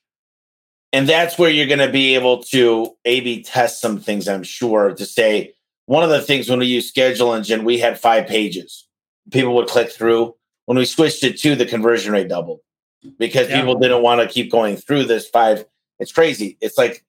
[0.94, 4.28] and that's where you're going to be able to A/B test some things.
[4.28, 5.54] I'm sure to say
[5.86, 8.88] one of the things when we use Schedule Engine, we had five pages.
[9.32, 10.36] People would click through.
[10.66, 12.60] When we switched it to the conversion rate doubled
[13.18, 13.60] because yeah.
[13.60, 15.66] people didn't want to keep going through this five.
[16.00, 16.58] It's crazy.
[16.60, 17.06] It's like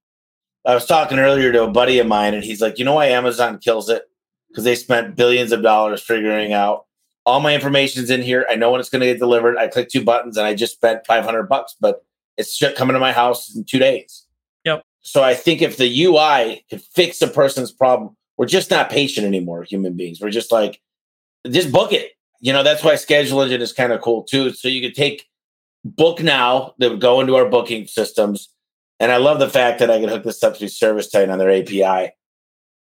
[0.65, 3.07] I was talking earlier to a buddy of mine, and he's like, "You know why
[3.07, 4.05] Amazon kills it?
[4.49, 6.87] Because they spent billions of dollars figuring out
[7.27, 8.47] all my information's in here.
[8.49, 9.59] I know when it's going to get delivered.
[9.59, 12.05] I click two buttons, and I just spent five hundred bucks, but."
[12.39, 14.27] It's coming to my house in two days.
[14.65, 14.83] Yep.
[15.01, 19.27] So I think if the UI could fix a person's problem, we're just not patient
[19.27, 20.21] anymore, human beings.
[20.21, 20.81] We're just like,
[21.51, 22.13] just book it.
[22.41, 24.53] You know, that's why Schedule Engine is kind of cool too.
[24.53, 25.27] So you could take
[25.85, 28.49] Book Now that would go into our booking systems.
[29.01, 31.51] And I love the fact that I can hook this up through ServiceTitan on their
[31.51, 32.13] API.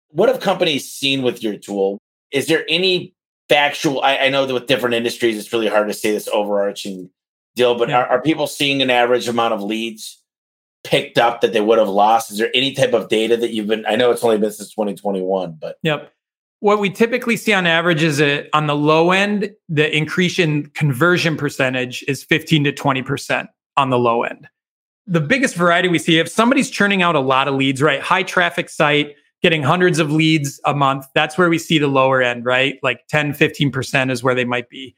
[0.09, 1.99] What have companies seen with your tool?
[2.33, 3.15] Is there any
[3.49, 4.01] factual?
[4.03, 7.11] I, I know that with different industries, it's really hard to say this overarching
[7.57, 7.99] deal, but yeah.
[7.99, 10.23] are, are people seeing an average amount of leads
[10.85, 12.31] picked up that they would have lost?
[12.31, 13.85] Is there any type of data that you've been?
[13.87, 16.13] I know it's only been since 2021, but yep.
[16.61, 20.67] What we typically see on average is that on the low end, the increase in
[20.71, 24.49] conversion percentage is 15 to 20% on the low end.
[25.07, 28.01] The biggest variety we see if somebody's churning out a lot of leads, right?
[28.01, 32.23] High traffic site, getting hundreds of leads a month, that's where we see the lower
[32.23, 32.79] end, right?
[32.83, 34.97] Like 10, 15% is where they might be.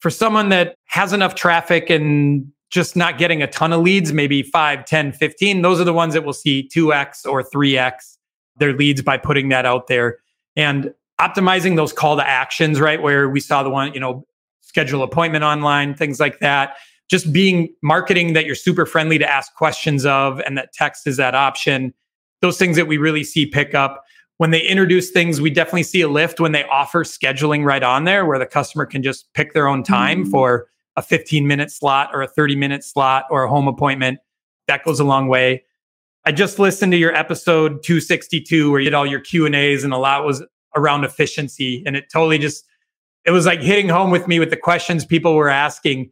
[0.00, 4.42] For someone that has enough traffic and just not getting a ton of leads, maybe
[4.42, 8.16] 5, 10, 15, those are the ones that will see 2x or 3x
[8.58, 10.18] their leads by putting that out there
[10.56, 13.02] and optimizing those call to actions, right?
[13.02, 14.24] Where we saw the one, you know,
[14.60, 16.76] schedule appointment online, things like that.
[17.08, 21.16] Just being marketing that you're super friendly to ask questions of and that text is
[21.16, 21.94] that option.
[22.42, 24.04] Those things that we really see pick up.
[24.38, 28.04] When they introduce things, we definitely see a lift when they offer scheduling right on
[28.04, 30.30] there where the customer can just pick their own time mm-hmm.
[30.30, 34.20] for a 15 minute slot or a 30 minute slot or a home appointment.
[34.68, 35.64] That goes a long way.
[36.24, 39.82] I just listened to your episode 262 where you did all your Q and A's
[39.82, 40.44] and a lot was
[40.76, 41.82] around efficiency.
[41.86, 42.64] And it totally just,
[43.24, 46.10] it was like hitting home with me with the questions people were asking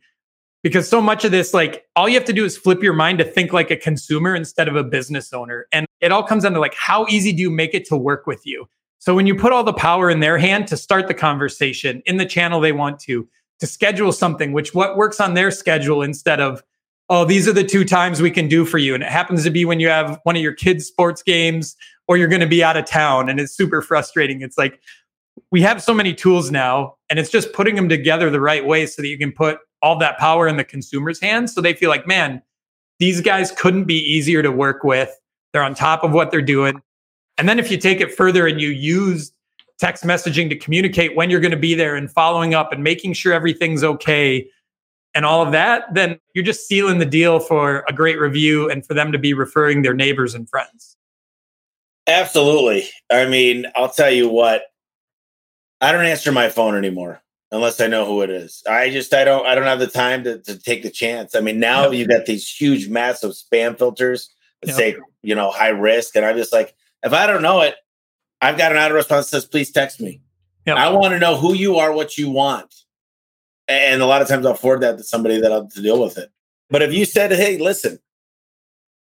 [0.63, 3.19] because so much of this, like all you have to do is flip your mind
[3.19, 5.67] to think like a consumer instead of a business owner.
[5.71, 8.27] And it all comes down to like, how easy do you make it to work
[8.27, 8.69] with you?
[8.99, 12.17] So when you put all the power in their hand to start the conversation in
[12.17, 13.29] the channel they want to,
[13.61, 16.63] to schedule something, which what works on their schedule instead of
[17.09, 18.95] oh, these are the two times we can do for you.
[18.95, 21.77] And it happens to be when you have one of your kids' sports games
[22.09, 24.43] or you're going to be out of town and it's super frustrating.
[24.43, 24.81] It's like
[25.51, 28.87] we have so many tools now and it's just putting them together the right way
[28.87, 31.91] so that you can put all that power in the consumer's hands so they feel
[31.91, 32.43] like, man,
[32.99, 35.15] these guys couldn't be easier to work with.
[35.53, 36.81] They're on top of what they're doing.
[37.39, 39.33] And then if you take it further and you use
[39.79, 43.13] text messaging to communicate when you're going to be there and following up and making
[43.13, 44.49] sure everything's okay
[45.15, 48.87] and all of that, then you're just sealing the deal for a great review and
[48.87, 50.97] for them to be referring their neighbors and friends.
[52.07, 52.89] Absolutely.
[53.11, 54.63] I mean, I'll tell you what,
[55.81, 58.63] I don't answer my phone anymore unless I know who it is.
[58.69, 61.35] I just I don't I don't have the time to, to take the chance.
[61.35, 61.95] I mean, now yep.
[61.95, 64.31] you got these huge massive spam filters
[64.63, 64.77] that yep.
[64.77, 66.17] say, you know, high risk.
[66.17, 67.75] And I'm just like, if I don't know it,
[68.41, 70.21] I've got an auto response that says, please text me.
[70.67, 70.77] Yep.
[70.77, 72.75] I want to know who you are, what you want.
[73.69, 76.17] And a lot of times I'll forward that to somebody that I'll to deal with
[76.19, 76.31] it.
[76.71, 77.99] But if you said, hey, listen,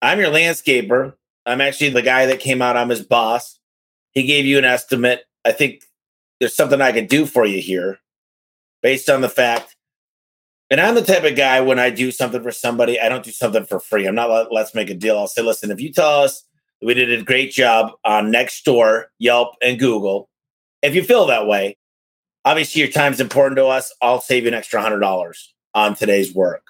[0.01, 1.13] I'm your landscaper.
[1.45, 2.75] I'm actually the guy that came out.
[2.75, 3.59] I'm his boss.
[4.11, 5.25] He gave you an estimate.
[5.45, 5.83] I think
[6.39, 7.99] there's something I can do for you here
[8.81, 9.76] based on the fact.
[10.69, 13.31] And I'm the type of guy when I do something for somebody, I don't do
[13.31, 14.05] something for free.
[14.05, 15.17] I'm not let, let's make a deal.
[15.17, 16.43] I'll say, listen, if you tell us
[16.81, 20.29] we did a great job on Nextdoor, Yelp, and Google,
[20.81, 21.77] if you feel that way,
[22.43, 23.93] obviously your time's important to us.
[24.01, 26.63] I'll save you an extra hundred dollars on today's work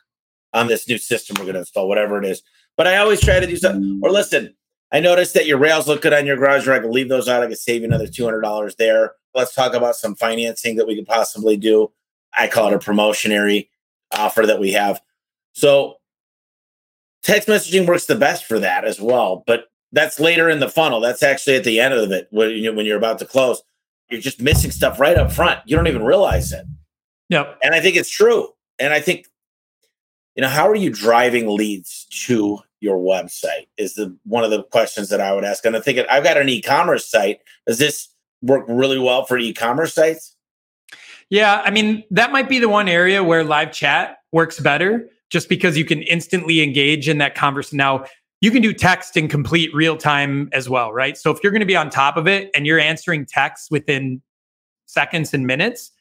[0.54, 2.42] on this new system we're going to install, whatever it is.
[2.78, 4.00] But I always try to do something.
[4.04, 4.56] Or listen,
[4.92, 6.76] I noticed that your rails look good on your garage door.
[6.76, 7.44] I can leave those out.
[7.44, 9.14] I can save you another two hundred dollars there.
[9.34, 11.92] Let's talk about some financing that we could possibly do.
[12.38, 13.70] I call it a promotionary
[14.12, 15.02] offer that we have.
[15.54, 15.96] So
[17.24, 19.44] text messaging works the best for that as well.
[19.48, 21.00] But that's later in the funnel.
[21.00, 23.62] That's actually at the end of it when, you, when you're about to close
[24.10, 25.60] you're just missing stuff right up front.
[25.66, 26.66] You don't even realize it.
[27.30, 27.60] Yep.
[27.64, 28.50] And I think it's true.
[28.80, 29.28] And I think,
[30.36, 33.68] you know, how are you driving leads to your website?
[33.78, 35.66] Is the one of the questions that I would ask.
[35.66, 37.40] And I think I've got an e-commerce site.
[37.66, 38.08] Does this
[38.42, 40.36] work really well for e-commerce sites?
[41.30, 45.50] Yeah, I mean, that might be the one area where live chat works better just
[45.50, 47.78] because you can instantly engage in that conversation.
[47.78, 48.06] Now,
[48.40, 51.18] you can do text in complete real time as well, right?
[51.18, 54.22] So if you're going to be on top of it and you're answering texts within
[54.86, 55.92] seconds and minutes,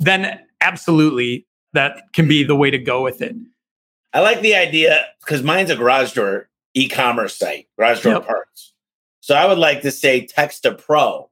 [0.00, 3.36] then absolutely that can be the way to go with it.
[4.12, 8.26] I like the idea because mine's a garage door e-commerce site, garage door yep.
[8.26, 8.72] parts.
[9.20, 11.30] So I would like to say text a pro.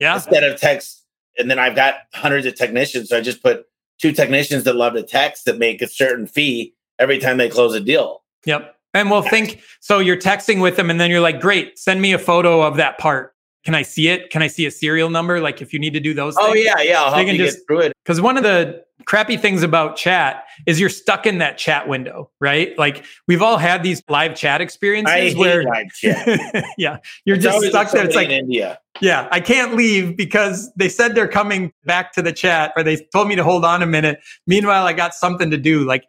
[0.00, 0.14] Yeah.
[0.14, 0.99] Instead of text,
[1.38, 3.08] and then I've got hundreds of technicians.
[3.08, 3.66] So I just put
[3.98, 7.74] two technicians that love to text that make a certain fee every time they close
[7.74, 8.22] a deal.
[8.46, 8.74] Yep.
[8.94, 12.12] And we'll think so you're texting with them and then you're like, great, send me
[12.12, 13.34] a photo of that part.
[13.64, 14.30] Can I see it?
[14.30, 15.40] Can I see a serial number?
[15.40, 17.02] Like if you need to do those Oh, things, yeah, yeah.
[17.02, 17.92] I'll they can just, through it.
[18.04, 22.30] Because one of the crappy things about chat is you're stuck in that chat window,
[22.40, 22.76] right?
[22.78, 26.64] Like we've all had these live chat experiences where chat.
[26.78, 28.04] yeah, you're It's just stuck there.
[28.04, 28.78] It's like in India.
[29.00, 32.96] yeah, I can't leave because they said they're coming back to the chat or they
[33.12, 34.20] told me to hold on a minute.
[34.46, 35.84] Meanwhile, I got something to do.
[35.84, 36.04] Like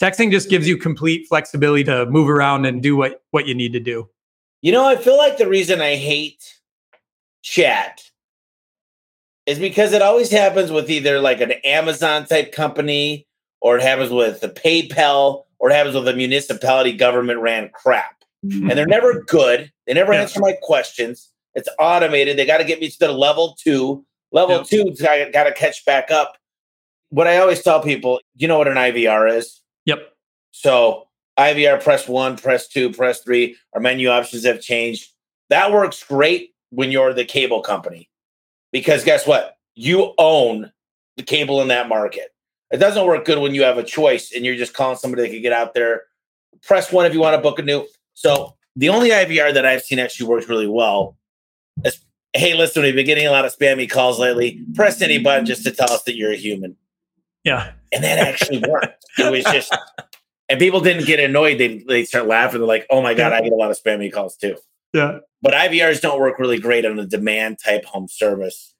[0.00, 3.72] texting just gives you complete flexibility to move around and do what what you need
[3.72, 4.08] to do.
[4.60, 6.60] You know, I feel like the reason I hate
[7.42, 8.11] chat
[9.46, 13.26] is because it always happens with either like an Amazon type company
[13.60, 18.16] or it happens with the PayPal or it happens with a municipality government ran crap.
[18.44, 18.70] Mm-hmm.
[18.70, 19.70] And they're never good.
[19.86, 20.22] They never Yeah.
[20.22, 21.28] answer my questions.
[21.54, 22.36] It's automated.
[22.36, 24.04] They got to get me to the level two.
[24.32, 24.66] Level Yep.
[24.66, 26.36] two, I got to catch back up.
[27.10, 29.60] What I always tell people, you know what an IVR is?
[29.84, 30.12] Yep.
[30.52, 33.56] So IVR press one, press two, press three.
[33.74, 35.10] Our menu options have changed.
[35.50, 38.08] That works great when you're the cable company
[38.72, 39.56] because guess what?
[39.74, 40.72] You own
[41.16, 42.34] the cable in that market.
[42.72, 45.28] It doesn't work good when you have a choice and you're just calling somebody that
[45.30, 46.04] can get out there.
[46.62, 47.86] Press one if you want to book a new.
[48.14, 51.16] So the only IVR that I've seen actually works really well
[51.84, 52.00] is
[52.34, 54.64] hey, listen, we've been getting a lot of spammy calls lately.
[54.74, 56.76] Press any button just to tell us that you're a human
[57.44, 57.72] Yeah.
[57.92, 59.04] and that actually worked.
[59.18, 59.76] It was just,
[60.48, 61.58] and people didn't get annoyed.
[61.58, 62.60] They they start laughing.
[62.60, 64.56] They're like, "Oh my god, I get a lot of spammy calls too."
[64.94, 65.18] Yeah.
[65.42, 68.74] But IVRs don't work really great on a demand type home service.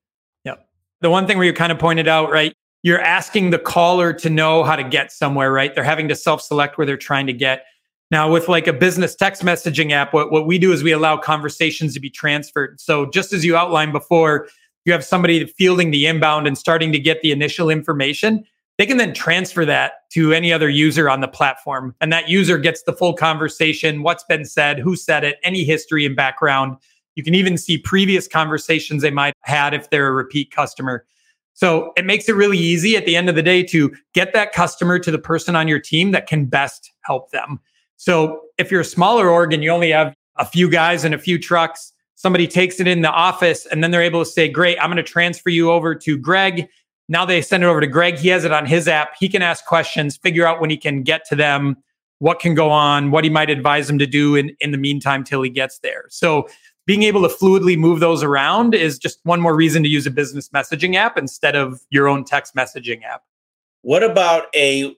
[0.44, 0.55] Yeah.
[1.01, 2.55] The one thing where you kind of pointed out, right?
[2.85, 5.75] You're asking the caller to know how to get somewhere, right?
[5.75, 7.64] They're having to self select where they're trying to get.
[8.11, 11.16] Now, with like a business text messaging app, what, what we do is we allow
[11.16, 12.81] conversations to be transferred.
[12.81, 14.48] So, just as you outlined before,
[14.85, 18.44] you have somebody fielding the inbound and starting to get the initial information.
[18.83, 21.95] They can then transfer that to any other user on the platform.
[22.01, 26.05] And that user gets the full conversation, what's been said, who said it, any history
[26.05, 26.79] and background.
[27.14, 31.07] You can even see previous conversations they might have had if they're a repeat customer.
[31.55, 34.53] So it makes it really easy at the end of the day to get that
[34.53, 37.61] customer to the person on your team that can best help them.
[37.99, 41.18] So if you're a smaller org and you only have a few guys and a
[41.18, 44.77] few trucks, somebody takes it in the office and then they're able to say, Great,
[44.81, 46.68] I'm going to transfer you over to Greg.
[47.12, 48.16] Now they send it over to Greg.
[48.16, 49.16] He has it on his app.
[49.18, 51.77] He can ask questions, figure out when he can get to them,
[52.20, 55.22] what can go on, what he might advise them to do in, in the meantime
[55.22, 56.07] till he gets there.
[56.09, 56.48] So
[56.87, 60.11] being able to fluidly move those around is just one more reason to use a
[60.11, 63.25] business messaging app instead of your own text messaging app.
[63.83, 64.96] What about a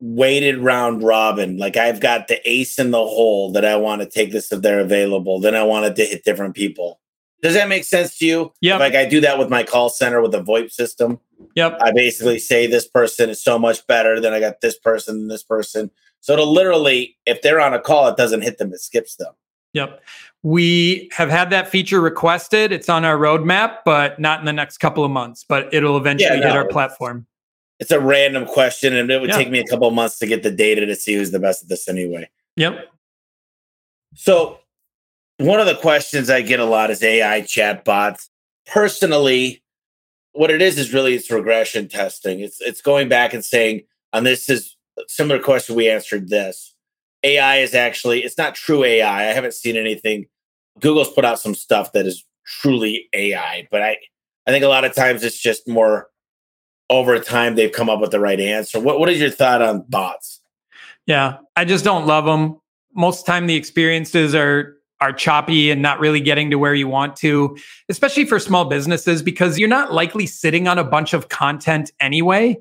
[0.00, 1.56] weighted round robin?
[1.56, 4.60] Like I've got the ace in the hole that I want to take this if
[4.60, 5.40] they're available.
[5.40, 7.00] Then I wanted to hit different people.
[7.44, 8.52] Does that make sense to you?
[8.62, 8.78] Yeah.
[8.78, 11.20] Like I do that with my call center with the VoIP system.
[11.56, 11.76] Yep.
[11.78, 15.30] I basically say this person is so much better than I got this person and
[15.30, 15.90] this person.
[16.20, 19.34] So to literally, if they're on a call, it doesn't hit them, it skips them.
[19.74, 20.02] Yep.
[20.42, 22.72] We have had that feature requested.
[22.72, 26.40] It's on our roadmap, but not in the next couple of months, but it'll eventually
[26.40, 27.26] no, hit our platform.
[27.78, 29.36] It's a random question, and it would Yeah.
[29.36, 31.64] take me a couple of months to get the data to see who's the best
[31.64, 32.30] at this anyway.
[32.56, 32.88] Yep.
[34.14, 34.60] So,
[35.38, 38.28] one of the questions I get a lot is AI chatbots.
[38.66, 39.62] Personally,
[40.32, 42.40] what it is is really it's regression testing.
[42.40, 44.76] It's it's going back and saying, and this is
[45.08, 46.74] similar question we answered this.
[47.22, 49.30] AI is actually it's not true AI.
[49.30, 50.26] I haven't seen anything.
[50.80, 53.96] Google's put out some stuff that is truly AI, but I
[54.46, 56.08] I think a lot of times it's just more
[56.90, 58.78] over time they've come up with the right answer.
[58.78, 60.40] What what is your thought on bots?
[61.06, 61.38] Yeah.
[61.56, 62.60] I just don't love them.
[62.94, 66.74] Most of the time the experiences are are choppy and not really getting to where
[66.74, 67.56] you want to,
[67.88, 72.56] especially for small businesses because you're not likely sitting on a bunch of content anyway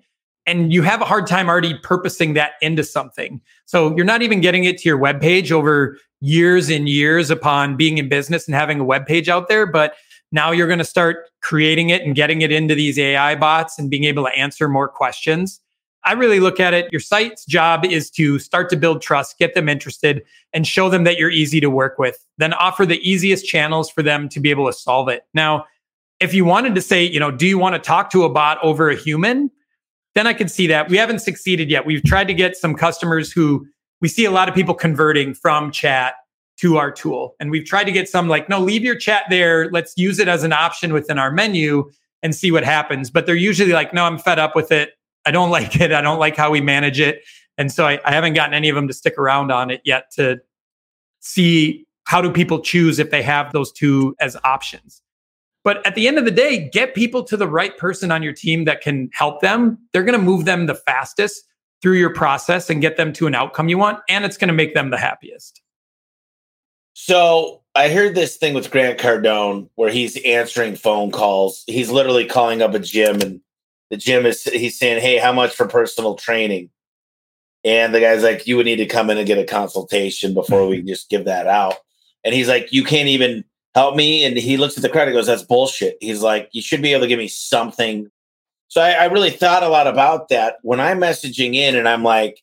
[0.45, 3.41] and you have a hard time already purposing that into something.
[3.65, 7.77] So you're not even getting it to your web page over years and years upon
[7.77, 9.95] being in business and having a web page out there, but
[10.31, 13.89] now you're going to start creating it and getting it into these AI bots and
[13.89, 15.61] being able to answer more questions.
[16.05, 16.91] I really look at it.
[16.91, 21.03] Your site's job is to start to build trust, get them interested, and show them
[21.05, 22.25] that you're easy to work with.
[22.37, 25.25] Then offer the easiest channels for them to be able to solve it.
[25.33, 25.65] Now,
[26.19, 28.57] if you wanted to say, you know, do you want to talk to a bot
[28.63, 29.49] over a human?
[30.15, 30.89] Then I could see that.
[30.89, 31.85] We haven't succeeded yet.
[31.85, 33.65] We've tried to get some customers who
[34.01, 36.15] we see a lot of people converting from chat
[36.57, 37.35] to our tool.
[37.39, 39.71] And we've tried to get some like, no, leave your chat there.
[39.71, 41.89] Let's use it as an option within our menu
[42.21, 43.09] and see what happens.
[43.09, 44.91] But they're usually like, no, I'm fed up with it.
[45.25, 45.91] I don't like it.
[45.91, 47.23] I don't like how we manage it.
[47.57, 50.11] And so I, I haven't gotten any of them to stick around on it yet
[50.15, 50.41] to
[51.19, 55.01] see how do people choose if they have those two as options.
[55.63, 58.33] But at the end of the day, get people to the right person on your
[58.33, 59.77] team that can help them.
[59.93, 61.45] They're going to move them the fastest
[61.81, 63.99] through your process and get them to an outcome you want.
[64.09, 65.61] And it's going to make them the happiest.
[66.93, 71.63] So I heard this thing with Grant Cardone where he's answering phone calls.
[71.67, 73.41] He's literally calling up a gym and
[73.89, 76.69] the gym is he's saying, Hey, how much for personal training?
[77.63, 80.67] And the guy's like, You would need to come in and get a consultation before
[80.67, 81.75] we just give that out.
[82.23, 83.43] And he's like, You can't even
[83.75, 84.23] help me.
[84.25, 85.97] And he looks at the credit goes, That's bullshit.
[86.01, 88.09] He's like, You should be able to give me something.
[88.67, 92.03] So I, I really thought a lot about that when I'm messaging in and I'm
[92.03, 92.41] like,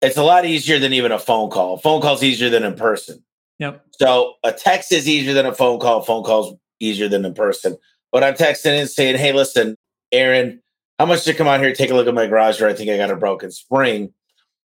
[0.00, 1.74] it's a lot easier than even a phone call.
[1.74, 3.22] A phone call's easier than in person.
[3.58, 3.84] Yep.
[4.00, 6.00] So a text is easier than a phone call.
[6.00, 7.76] A phone call's easier than in person.
[8.12, 9.76] But I'm texting and saying, "Hey, listen,
[10.12, 10.62] Aaron,
[10.98, 12.68] how much to come out here take a look at my garage door?
[12.68, 14.12] I think I got a broken spring."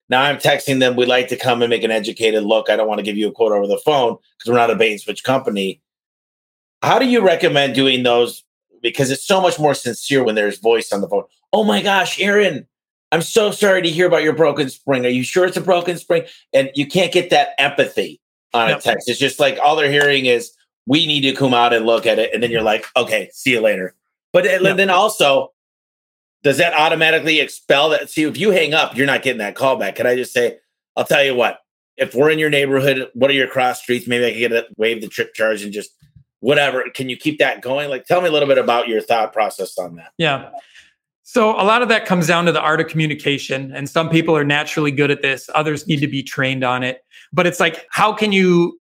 [0.10, 0.96] Now I'm texting them.
[0.96, 2.70] We'd like to come and make an educated look.
[2.70, 4.76] I don't want to give you a quote over the phone because we're not a
[4.76, 5.82] bait and switch company.
[6.82, 8.44] How do you recommend doing those?
[8.82, 11.24] Because it's so much more sincere when there's voice on the phone.
[11.52, 12.66] Oh my gosh, Aaron,
[13.12, 15.06] I'm so sorry to hear about your broken spring.
[15.06, 16.24] Are you sure it's a broken spring?
[16.54, 18.22] And you can't get that empathy
[18.54, 18.80] on yep.
[18.80, 19.10] a text.
[19.10, 20.54] It's just like all they're hearing is,
[20.86, 22.34] we need to come out and look at it.
[22.34, 23.94] And then you're like, okay, see you later.
[24.34, 24.78] But yep.
[24.78, 25.54] then also,
[26.44, 28.10] does that automatically expel that?
[28.10, 29.96] See, if you hang up, you're not getting that call back.
[29.96, 30.58] Can I just say,
[30.96, 31.60] I'll tell you what,
[31.98, 34.08] if we're in your neighborhood, what are your cross streets?
[34.08, 35.92] Maybe I can get a waive the trip charge and just
[36.40, 36.84] whatever.
[36.94, 37.90] Can you keep that going?
[37.90, 40.12] Like, tell me a little bit about your thought process on that.
[40.18, 40.50] Yeah.
[41.24, 43.72] So a lot of that comes down to the art of communication.
[43.74, 47.02] And some people are naturally good at this, others need to be trained on it.
[47.34, 48.80] But it's like, how can you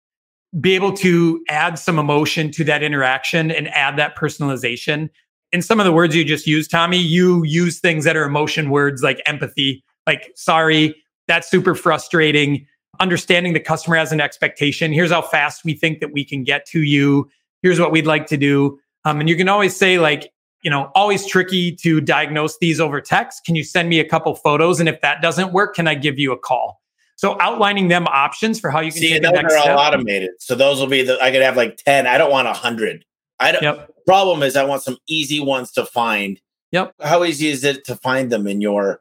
[0.61, 5.09] be able to add some emotion to that interaction and add that personalization?
[5.53, 8.71] In some of the words you just used, Tommy, you use things that are emotion
[8.71, 10.95] words like empathy, like sorry,
[11.29, 12.67] that's super frustrating.
[13.01, 14.93] Understanding the customer has an expectation.
[14.93, 17.29] Here's how fast we think that we can get to you.
[17.63, 18.79] Here's what we'd like to do.
[19.05, 20.33] Um, and you can always say, like,
[20.63, 23.45] you know, always tricky to diagnose these over text.
[23.45, 24.79] Can you send me a couple photos?
[24.79, 26.81] And if that doesn't work, can I give you a call?
[27.17, 30.31] So outlining them options for how you can see those are all automated.
[30.39, 32.07] So those will be the I could have like 10.
[32.07, 33.05] I don't want a hundred.
[33.43, 33.91] I don't yep.
[34.07, 36.41] problem is I want some easy ones to find.
[36.71, 36.95] Yep.
[37.01, 39.01] How easy is it to find them in your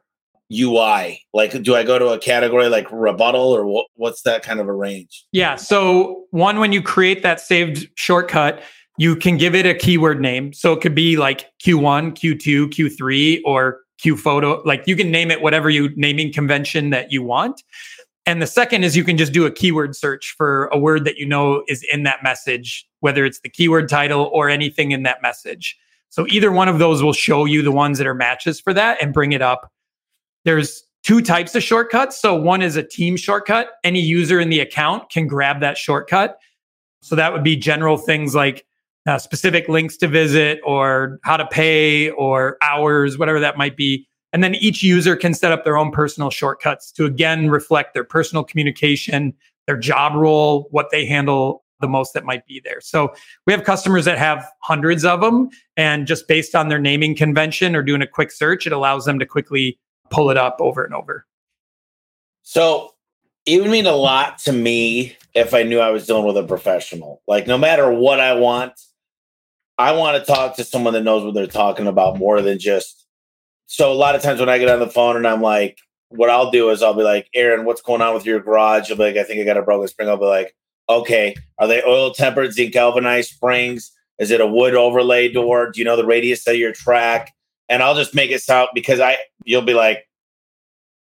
[0.52, 1.22] UI?
[1.32, 4.68] Like, do I go to a category like rebuttal or what, what's that kind of
[4.68, 5.24] a range?
[5.32, 5.56] Yeah.
[5.56, 8.62] So, one, when you create that saved shortcut,
[8.98, 10.52] you can give it a keyword name.
[10.52, 14.60] So it could be like Q1, Q2, Q3, or Q photo.
[14.64, 17.62] Like you can name it whatever you naming convention that you want.
[18.24, 21.16] And the second is you can just do a keyword search for a word that
[21.16, 25.20] you know is in that message, whether it's the keyword title or anything in that
[25.22, 25.76] message.
[26.08, 29.02] So either one of those will show you the ones that are matches for that
[29.02, 29.72] and bring it up.
[30.44, 32.20] There's two types of shortcuts.
[32.20, 33.70] So one is a team shortcut.
[33.82, 36.38] Any user in the account can grab that shortcut.
[37.00, 38.64] So that would be general things like
[39.06, 44.06] uh, specific links to visit or how to pay or hours, whatever that might be.
[44.32, 48.04] And then each user can set up their own personal shortcuts to again reflect their
[48.04, 49.34] personal communication,
[49.66, 52.80] their job role, what they handle the most that might be there.
[52.80, 53.12] So
[53.46, 55.50] we have customers that have hundreds of them.
[55.76, 59.18] And just based on their naming convention or doing a quick search, it allows them
[59.18, 59.78] to quickly
[60.10, 61.26] pull it up over and over.
[62.42, 62.94] So
[63.44, 66.44] it would mean a lot to me if I knew I was dealing with a
[66.44, 67.22] professional.
[67.26, 68.72] Like, no matter what I want,
[69.78, 73.01] I want to talk to someone that knows what they're talking about more than just.
[73.72, 75.78] So a lot of times when I get on the phone and I'm like,
[76.10, 78.90] what I'll do is I'll be like, Aaron, what's going on with your garage?
[78.90, 80.10] You'll be like, I think I got a broken spring.
[80.10, 80.54] I'll be like,
[80.90, 83.90] okay, are they oil tempered zinc galvanized springs?
[84.18, 85.70] Is it a wood overlay door?
[85.70, 87.32] Do you know the radius of your track?
[87.70, 90.06] And I'll just make it sound because I you'll be like,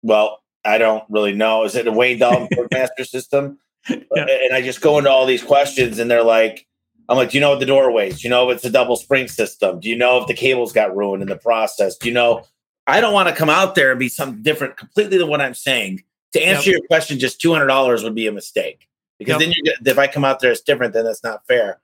[0.03, 1.65] well, I don't really know.
[1.65, 3.59] Is it a Wayne Dalton master system?
[3.89, 3.99] yeah.
[4.15, 6.65] And I just go into all these questions, and they're like,
[7.09, 8.21] I'm like, do you know what the door weighs?
[8.21, 9.81] Do you know if it's a double spring system?
[9.81, 11.97] Do you know if the cables got ruined in the process?
[11.97, 12.45] Do you know?
[12.87, 15.55] I don't want to come out there and be something different completely than what I'm
[15.55, 16.03] saying.
[16.33, 16.79] To answer yep.
[16.79, 18.89] your question, just two hundred dollars would be a mistake
[19.19, 19.41] because yep.
[19.41, 21.81] then you if I come out there it's different, then that's not fair.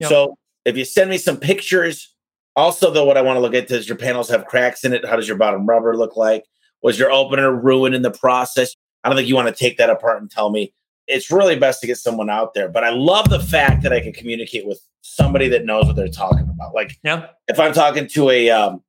[0.00, 0.10] Yep.
[0.10, 2.14] So if you send me some pictures,
[2.56, 5.06] also though, what I want to look at is your panels have cracks in it.
[5.06, 6.44] How does your bottom rubber look like?
[6.82, 8.74] Was your opener ruined in the process?
[9.04, 10.74] I don't think you want to take that apart and tell me
[11.06, 12.68] it's really best to get someone out there.
[12.68, 16.08] But I love the fact that I can communicate with somebody that knows what they're
[16.08, 16.74] talking about.
[16.74, 17.28] Like, yeah.
[17.48, 18.82] if I'm talking to a um,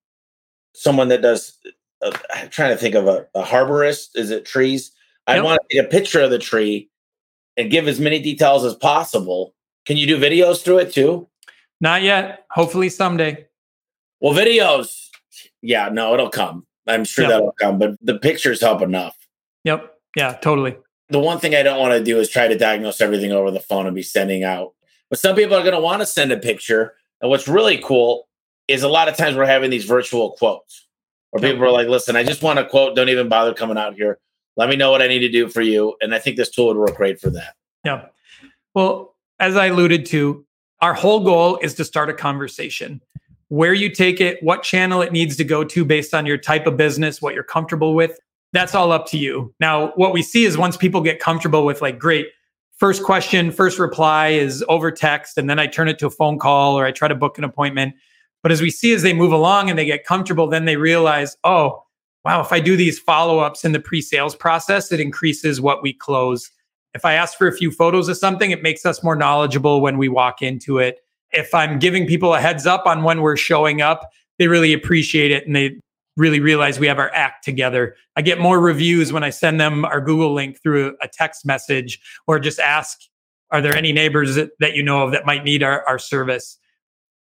[0.74, 1.57] someone that does,
[2.01, 4.09] uh, I'm trying to think of a, a arborist.
[4.16, 4.91] Is it trees?
[5.26, 6.89] I want to take a picture of the tree
[7.55, 9.55] and give as many details as possible.
[9.86, 11.28] Can you do videos through it too?
[11.80, 12.45] Not yet.
[12.51, 13.47] Hopefully someday.
[14.20, 15.07] Well, videos,
[15.61, 16.66] yeah, no, it'll come.
[16.88, 17.32] I'm sure yep.
[17.32, 19.16] that'll come, but the pictures help enough.
[19.64, 19.89] Yep.
[20.16, 20.76] Yeah, totally
[21.14, 23.59] the one thing I don't want to do is try to diagnose everything over the
[23.59, 24.74] phone and be sending out.
[25.11, 26.95] But some people are going to want to send a picture.
[27.22, 28.28] And what's really cool
[28.68, 30.88] is a lot of times we're having these virtual quotes
[31.30, 32.95] where people are like, listen, I just want a quote.
[32.95, 34.18] Don't even bother coming out here.
[34.57, 35.95] Let me know what I need to do for you.
[36.01, 37.53] And I think this tool would work great for that.
[37.86, 38.07] Yeah.
[38.74, 40.43] Well, as I alluded to,
[40.82, 43.01] our whole goal is to start a conversation
[43.49, 46.66] where you take it, what channel it needs to go to based on your type
[46.66, 48.20] of business, what you're comfortable with.
[48.54, 49.54] That's all up to you.
[49.60, 52.28] Now, what we see is once people get comfortable with like, great,
[52.78, 56.38] first question, first reply is over text, and then I turn it to a phone
[56.38, 57.95] call or I try to book an appointment.
[58.43, 61.36] But as we see as they move along and they get comfortable, then they realize,
[61.43, 61.84] oh,
[62.24, 65.82] wow, if I do these follow ups in the pre sales process, it increases what
[65.82, 66.51] we close.
[66.93, 69.97] If I ask for a few photos of something, it makes us more knowledgeable when
[69.97, 70.99] we walk into it.
[71.32, 75.32] If I'm giving people a heads up on when we're showing up, they really appreciate
[75.32, 75.80] it and they
[76.16, 77.95] really realize we have our act together.
[78.16, 81.99] I get more reviews when I send them our Google link through a text message
[82.28, 82.99] or just ask,
[83.51, 86.57] are there any neighbors that, that you know of that might need our, our service?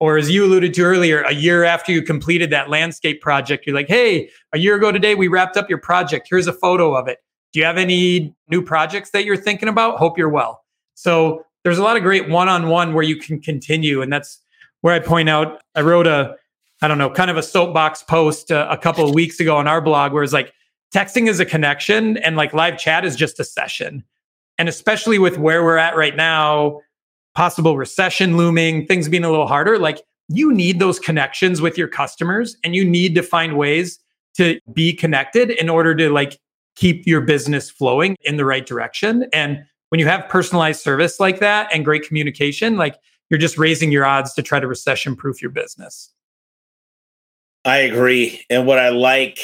[0.00, 3.76] Or as you alluded to earlier, a year after you completed that landscape project, you're
[3.76, 6.26] like, hey, a year ago today, we wrapped up your project.
[6.28, 7.18] Here's a photo of it.
[7.52, 9.98] Do you have any new projects that you're thinking about?
[9.98, 10.64] Hope you're well.
[10.94, 14.02] So there's a lot of great one on one where you can continue.
[14.02, 14.40] And that's
[14.80, 16.36] where I point out, I wrote a,
[16.82, 19.66] I don't know, kind of a soapbox post uh, a couple of weeks ago on
[19.66, 20.52] our blog where it's like,
[20.92, 24.04] texting is a connection and like live chat is just a session.
[24.58, 26.80] And especially with where we're at right now,
[27.34, 31.88] possible recession looming, things being a little harder, like you need those connections with your
[31.88, 33.98] customers and you need to find ways
[34.34, 36.38] to be connected in order to like
[36.76, 39.26] keep your business flowing in the right direction.
[39.32, 42.96] And when you have personalized service like that and great communication, like
[43.30, 46.10] you're just raising your odds to try to recession proof your business.
[47.64, 48.44] I agree.
[48.50, 49.38] And what I like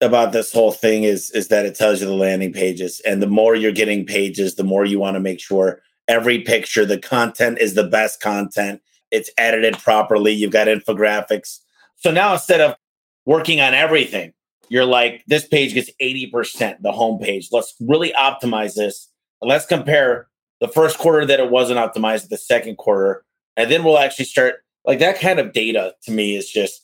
[0.00, 3.26] about this whole thing is is that it tells you the landing pages and the
[3.26, 6.84] more you're getting pages the more you want to make sure every picture.
[6.84, 8.82] The content is the best content.
[9.10, 10.32] It's edited properly.
[10.32, 11.58] You've got infographics.
[11.96, 12.76] So now instead of
[13.24, 14.32] working on everything,
[14.68, 17.46] you're like, this page gets 80%, the homepage.
[17.52, 19.08] Let's really optimize this.
[19.40, 20.28] Let's compare
[20.60, 23.24] the first quarter that it wasn't optimized, the second quarter.
[23.56, 26.81] And then we'll actually start like that kind of data to me is just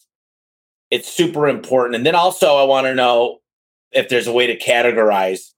[0.90, 1.96] it's super important.
[1.96, 3.38] And then also I want to know
[3.92, 5.52] if there's a way to categorize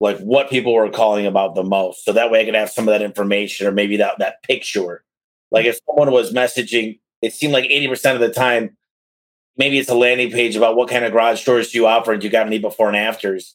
[0.00, 2.04] like what people were calling about the most.
[2.04, 5.04] So that way I could have some of that information or maybe that that picture.
[5.50, 8.76] Like if someone was messaging, it seemed like 80% of the time,
[9.56, 12.20] maybe it's a landing page about what kind of garage doors do you offer and
[12.20, 13.54] do you got any before and afters.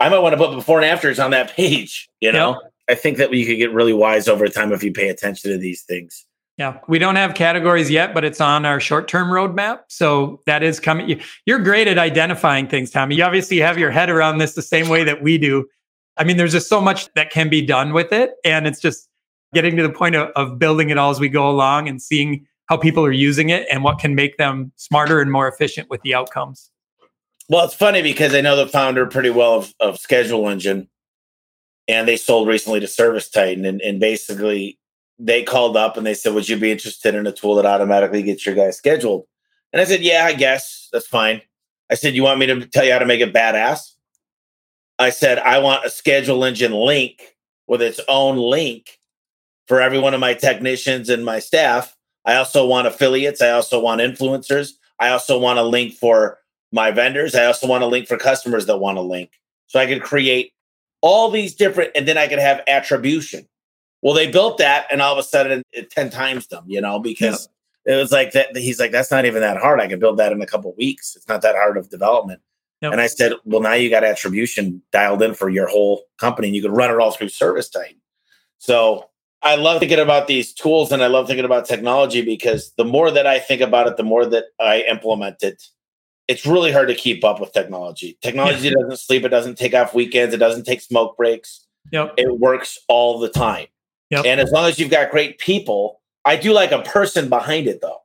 [0.00, 2.60] I might want to put before and afters on that page, you know?
[2.88, 5.58] I think that you could get really wise over time if you pay attention to
[5.58, 6.26] these things.
[6.58, 9.80] Yeah, we don't have categories yet, but it's on our short-term roadmap.
[9.88, 11.20] So that is coming.
[11.46, 13.16] You're great at identifying things, Tommy.
[13.16, 15.66] You obviously have your head around this the same way that we do.
[16.18, 19.08] I mean, there's just so much that can be done with it, and it's just
[19.54, 22.46] getting to the point of, of building it all as we go along and seeing
[22.66, 26.02] how people are using it and what can make them smarter and more efficient with
[26.02, 26.70] the outcomes.
[27.48, 30.88] Well, it's funny because I know the founder pretty well of, of Schedule Engine,
[31.88, 34.78] and they sold recently to Service Titan, and, and basically
[35.24, 38.22] they called up and they said, Would you be interested in a tool that automatically
[38.22, 39.26] gets your guys scheduled?
[39.72, 41.40] And I said, Yeah, I guess that's fine.
[41.90, 43.92] I said, You want me to tell you how to make it badass?
[44.98, 48.98] I said, I want a schedule engine link with its own link
[49.68, 51.96] for every one of my technicians and my staff.
[52.24, 53.40] I also want affiliates.
[53.40, 54.72] I also want influencers.
[54.98, 56.38] I also want a link for
[56.72, 57.34] my vendors.
[57.34, 59.30] I also want a link for customers that want a link.
[59.66, 60.52] So I could create
[61.00, 63.48] all these different, and then I could have attribution.
[64.02, 66.98] Well, they built that, and all of a sudden it ten times them, you know,
[66.98, 67.48] because
[67.86, 68.56] it was like that.
[68.56, 69.80] He's like, that's not even that hard.
[69.80, 71.16] I can build that in a couple weeks.
[71.16, 72.40] It's not that hard of development.
[72.80, 72.92] Yep.
[72.92, 76.56] And I said, well, now you got attribution dialed in for your whole company, and
[76.56, 78.00] you can run it all through Service Titan.
[78.58, 79.08] So
[79.40, 83.10] I love thinking about these tools, and I love thinking about technology because the more
[83.12, 85.62] that I think about it, the more that I implement it.
[86.28, 88.16] It's really hard to keep up with technology.
[88.22, 88.74] Technology yeah.
[88.80, 89.24] doesn't sleep.
[89.24, 90.32] It doesn't take off weekends.
[90.32, 91.66] It doesn't take smoke breaks.
[91.90, 92.14] Yep.
[92.16, 93.66] It works all the time.
[94.12, 94.26] Yep.
[94.26, 97.80] And as long as you've got great people, I do like a person behind it
[97.80, 97.98] though.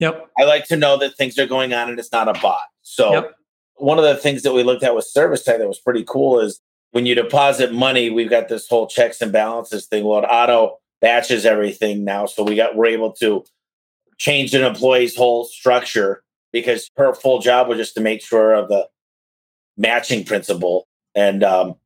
[0.00, 0.28] Yep.
[0.36, 2.64] I like to know that things are going on and it's not a bot.
[2.82, 3.34] So yep.
[3.76, 6.40] one of the things that we looked at with service tech that was pretty cool
[6.40, 6.60] is
[6.90, 10.04] when you deposit money, we've got this whole checks and balances thing.
[10.04, 12.26] Well, it auto batches everything now.
[12.26, 13.44] So we got we're able to
[14.18, 18.68] change an employee's whole structure because her full job was just to make sure of
[18.68, 18.88] the
[19.76, 20.88] matching principle.
[21.14, 21.76] And um,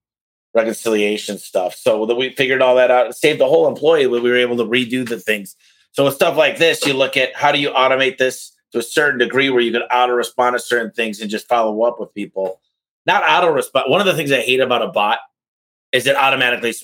[0.57, 1.77] reconciliation stuff.
[1.77, 4.37] So that we figured all that out and saved the whole employee when we were
[4.37, 5.55] able to redo the things.
[5.93, 8.83] So with stuff like this, you look at how do you automate this to a
[8.83, 12.13] certain degree where you can auto respond to certain things and just follow up with
[12.15, 12.61] people.
[13.05, 13.91] Not auto respond.
[13.91, 15.19] One of the things I hate about a bot
[15.93, 16.75] is it automatically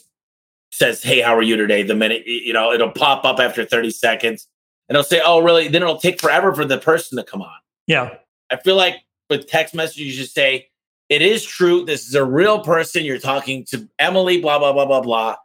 [0.70, 3.90] says, "Hey, how are you today?" The minute you know, it'll pop up after 30
[3.90, 4.46] seconds,
[4.88, 7.58] and it'll say, "Oh, really?" Then it'll take forever for the person to come on.
[7.86, 8.14] Yeah,
[8.50, 8.96] I feel like
[9.28, 10.68] with text messages, you just say,
[11.12, 11.84] it is true.
[11.84, 13.04] This is a real person.
[13.04, 15.36] You're talking to Emily, blah, blah, blah, blah, blah.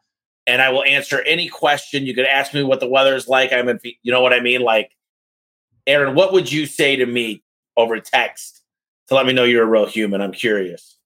[0.48, 2.06] And I will answer any question.
[2.06, 3.52] You could ask me what the weather is like.
[3.52, 4.62] I'm in, you know what I mean?
[4.62, 4.96] Like,
[5.86, 7.44] Aaron, what would you say to me
[7.76, 8.64] over text
[9.10, 10.22] to let me know you're a real human?
[10.22, 10.98] I'm curious.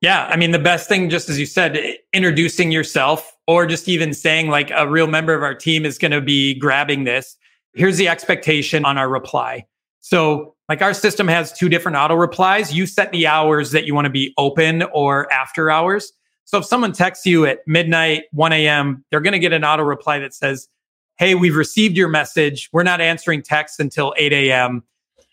[0.00, 1.76] Yeah, I mean, the best thing, just as you said,
[2.12, 6.12] introducing yourself or just even saying like a real member of our team is going
[6.12, 7.36] to be grabbing this.
[7.74, 9.66] Here's the expectation on our reply.
[10.02, 12.74] So, like our system has two different auto replies.
[12.74, 16.12] You set the hours that you want to be open or after hours.
[16.44, 19.82] So, if someone texts you at midnight, 1 a.m., they're going to get an auto
[19.82, 20.68] reply that says,
[21.18, 22.68] Hey, we've received your message.
[22.72, 24.84] We're not answering texts until 8 a.m.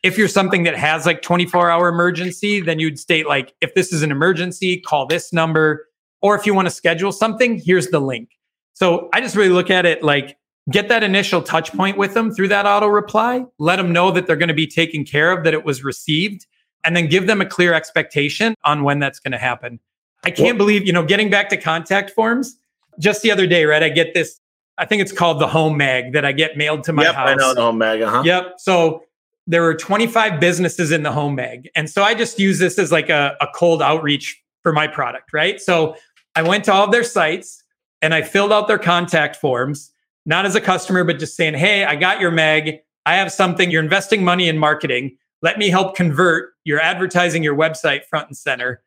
[0.03, 3.93] If you're something that has like 24 hour emergency, then you'd state like, if this
[3.93, 5.87] is an emergency, call this number.
[6.21, 8.29] Or if you want to schedule something, here's the link.
[8.73, 10.37] So I just really look at it like
[10.71, 14.25] get that initial touch point with them through that auto reply, let them know that
[14.27, 16.47] they're going to be taken care of, that it was received,
[16.83, 19.79] and then give them a clear expectation on when that's going to happen.
[20.23, 22.57] I can't believe, you know, getting back to contact forms,
[22.99, 23.83] just the other day, right?
[23.83, 24.39] I get this,
[24.77, 27.29] I think it's called the home mag that I get mailed to my yep, house.
[27.29, 28.01] I know the home mag.
[28.01, 28.23] Uh-huh.
[28.25, 28.55] Yep.
[28.57, 29.03] So
[29.45, 31.69] there were 25 businesses in the home mag.
[31.75, 35.31] And so I just use this as like a, a cold outreach for my product,
[35.31, 35.61] right?
[35.61, 35.95] So
[36.35, 37.63] I went to all of their sites
[38.01, 39.91] and I filled out their contact forms
[40.25, 42.79] not as a customer, but just saying, Hey, I got your Meg.
[43.05, 43.69] I have something.
[43.69, 45.17] You're investing money in marketing.
[45.41, 48.81] Let me help convert your advertising your website front and center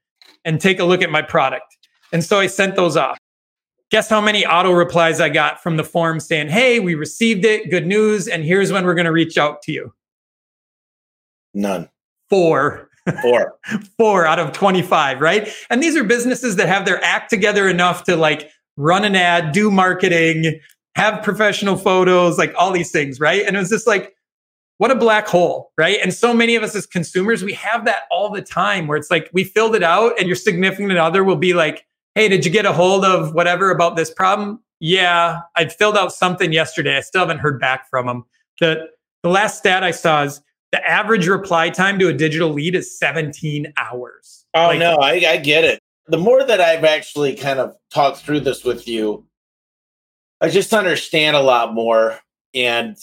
[0.44, 1.76] and take a look at my product.
[2.12, 3.18] And so I sent those off.
[3.90, 7.70] Guess how many auto replies I got from the form saying, Hey, we received it.
[7.70, 8.26] Good news.
[8.26, 9.94] And here's when we're going to reach out to you.
[11.54, 11.88] None.
[12.28, 12.90] Four.
[13.22, 13.58] Four.
[13.96, 15.48] Four out of 25, right?
[15.70, 19.52] And these are businesses that have their act together enough to like run an ad,
[19.52, 20.60] do marketing,
[20.98, 23.44] have professional photos, like all these things, right?
[23.46, 24.16] And it was just like,
[24.78, 25.98] what a black hole, right?
[26.02, 29.10] And so many of us as consumers, we have that all the time where it's
[29.10, 31.86] like we filled it out and your significant other will be like,
[32.16, 34.60] hey, did you get a hold of whatever about this problem?
[34.80, 36.96] Yeah, I filled out something yesterday.
[36.96, 38.24] I still haven't heard back from them.
[38.58, 38.88] The,
[39.22, 40.40] the last stat I saw is
[40.72, 44.46] the average reply time to a digital lead is 17 hours.
[44.54, 45.78] Oh, like, no, I, I get it.
[46.08, 49.24] The more that I've actually kind of talked through this with you,
[50.40, 52.18] I just understand a lot more.
[52.54, 52.96] And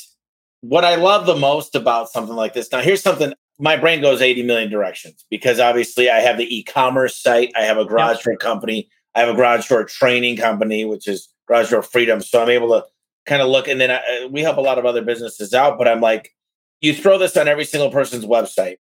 [0.62, 4.22] what I love the most about something like this now, here's something my brain goes
[4.22, 8.24] 80 million directions because obviously I have the e commerce site, I have a garage
[8.24, 12.22] door company, I have a garage door training company, which is Garage Door Freedom.
[12.22, 12.86] So I'm able to
[13.26, 15.78] kind of look, and then I, uh, we help a lot of other businesses out.
[15.78, 16.34] But I'm like,
[16.82, 18.78] you throw this on every single person's website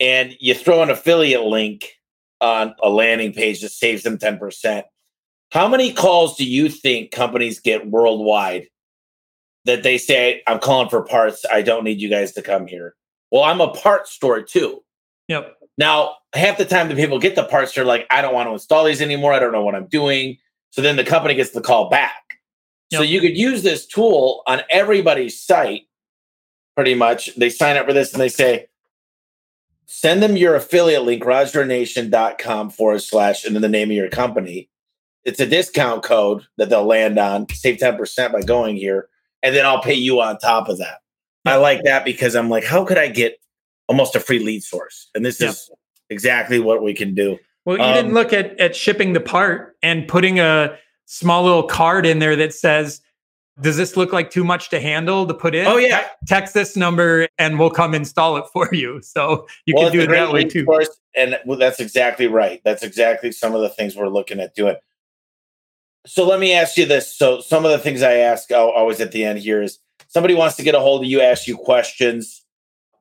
[0.00, 1.92] and you throw an affiliate link
[2.40, 4.84] on a landing page that saves them 10%.
[5.50, 8.68] How many calls do you think companies get worldwide
[9.64, 11.44] that they say, I'm calling for parts.
[11.50, 12.94] I don't need you guys to come here?
[13.30, 14.82] Well, I'm a parts store too.
[15.28, 15.56] Yep.
[15.76, 18.52] Now, half the time the people get the parts, they're like, I don't want to
[18.52, 19.32] install these anymore.
[19.32, 20.38] I don't know what I'm doing.
[20.70, 22.38] So then the company gets the call back.
[22.90, 22.98] Yep.
[22.98, 25.82] So you could use this tool on everybody's site
[26.74, 27.34] pretty much.
[27.36, 28.66] They sign up for this and they say,
[29.86, 34.68] send them your affiliate link, garagedoornation.com forward slash, and then the name of your company
[35.28, 39.08] it's a discount code that they'll land on, save 10% by going here,
[39.42, 41.00] and then I'll pay you on top of that.
[41.44, 43.38] I like that because I'm like, how could I get
[43.88, 45.08] almost a free lead source?
[45.14, 45.50] And this yeah.
[45.50, 45.70] is
[46.10, 47.38] exactly what we can do.
[47.64, 51.62] Well, you um, didn't look at at shipping the part and putting a small little
[51.62, 53.02] card in there that says,
[53.60, 55.66] does this look like too much to handle to put in?
[55.66, 56.06] Oh yeah.
[56.26, 59.00] Text this number and we'll come install it for you.
[59.08, 60.64] So you well, can do it that way too.
[60.64, 62.60] Source, and well, that's exactly right.
[62.64, 64.76] That's exactly some of the things we're looking at doing.
[66.06, 67.14] So let me ask you this.
[67.14, 69.78] So some of the things I ask always at the end here is
[70.08, 72.44] somebody wants to get a hold of you, ask you questions,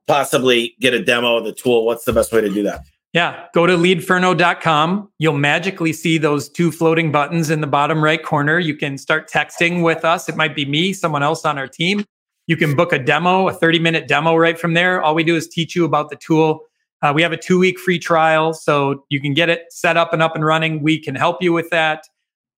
[0.08, 1.86] possibly get a demo of the tool.
[1.86, 2.82] What's the best way to do that?
[3.14, 5.10] Yeah, go to leadferno.com.
[5.18, 8.60] You'll magically see those two floating buttons in the bottom right corner.
[8.60, 10.28] You can start texting with us.
[10.28, 12.06] It might be me, someone else on our team.
[12.48, 15.02] You can book a demo, a 30 minute demo right from there.
[15.02, 16.62] All we do is teach you about the tool.
[17.02, 20.14] Uh, we have a two week free trial, so you can get it set up
[20.14, 20.82] and up and running.
[20.82, 22.04] We can help you with that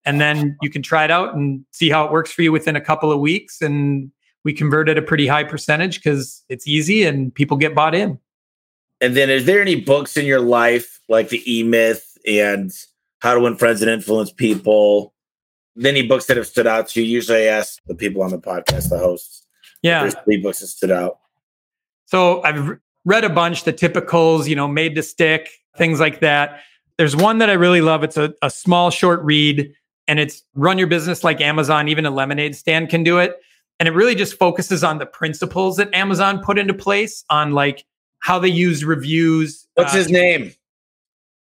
[0.05, 2.75] and then you can try it out and see how it works for you within
[2.75, 3.61] a couple of weeks.
[3.61, 4.11] And
[4.43, 8.19] we convert at a pretty high percentage because it's easy and people get bought in.
[9.01, 12.71] And then is there any books in your life like the e-myth and
[13.19, 15.13] how to win friends and influence people?
[15.83, 17.07] Any books that have stood out to you?
[17.07, 19.45] Usually i ask the people on the podcast the hosts
[19.81, 20.01] yeah.
[20.01, 21.19] there's three books that stood out.
[22.05, 26.61] So i've read a bunch the typicals you know made to stick things like that.
[26.97, 28.03] There's one that i really love.
[28.03, 29.73] It's a, a small short read
[30.09, 33.37] and it's run your business like Amazon, even a lemonade stand can do it.
[33.79, 37.85] And it really just focuses on the principles that Amazon put into place on like
[38.19, 39.67] how they use reviews.
[39.75, 40.51] What's uh, his name?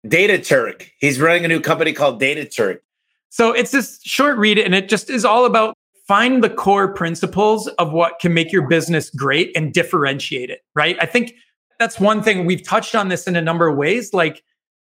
[0.06, 0.90] Data Turk.
[0.98, 2.82] He's running a new company called Data Turk.
[3.28, 5.76] So it's this short read and it just is all about
[6.06, 10.96] find the core principles of what can make your business great and differentiate it, right?
[11.00, 11.34] I think
[11.80, 14.14] that's one thing we've touched on this in a number of ways.
[14.14, 14.44] Like,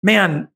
[0.02, 0.48] man,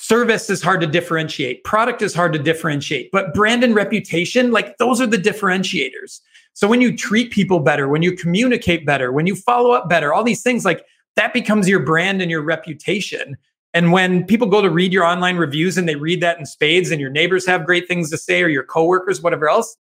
[0.00, 4.78] service is hard to differentiate, product is hard to differentiate, but brand and reputation, like,
[4.78, 6.20] those are the differentiators.
[6.52, 10.14] So when you treat people better, when you communicate better, when you follow up better,
[10.14, 10.84] all these things like
[11.16, 13.36] that becomes your brand and your reputation.
[13.74, 16.92] And when people go to read your online reviews and they read that in spades
[16.92, 19.76] and your neighbors have great things to say or your coworkers, whatever else,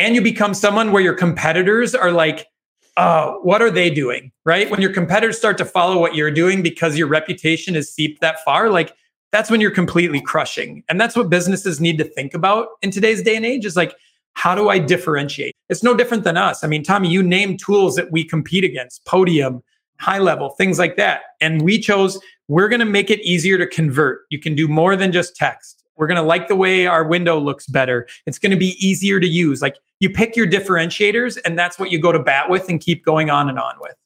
[0.00, 2.48] and you become someone where your competitors are like,
[2.96, 4.32] uh, what are they doing?
[4.44, 4.68] Right?
[4.68, 8.44] When your competitors start to follow what you're doing because your reputation is seeped that
[8.44, 8.94] far, like
[9.34, 10.84] that's when you're completely crushing.
[10.88, 13.96] And that's what businesses need to think about in today's day and age is like,
[14.34, 15.56] how do I differentiate?
[15.68, 16.62] It's no different than us.
[16.62, 19.60] I mean, Tommy, you name tools that we compete against, Podium,
[19.98, 21.22] high level, things like that.
[21.40, 22.16] And we chose,
[22.46, 24.20] we're going to make it easier to convert.
[24.30, 25.82] You can do more than just text.
[25.96, 28.06] We're going to like the way our window looks better.
[28.26, 29.60] It's going to be easier to use.
[29.60, 33.04] Like you pick your differentiators, and that's what you go to bat with and keep
[33.04, 33.96] going on and on with.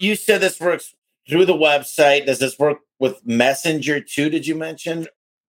[0.00, 0.92] You said this works
[1.28, 2.26] through the website.
[2.26, 4.30] Does this work with Messenger too?
[4.30, 5.06] Did you mention?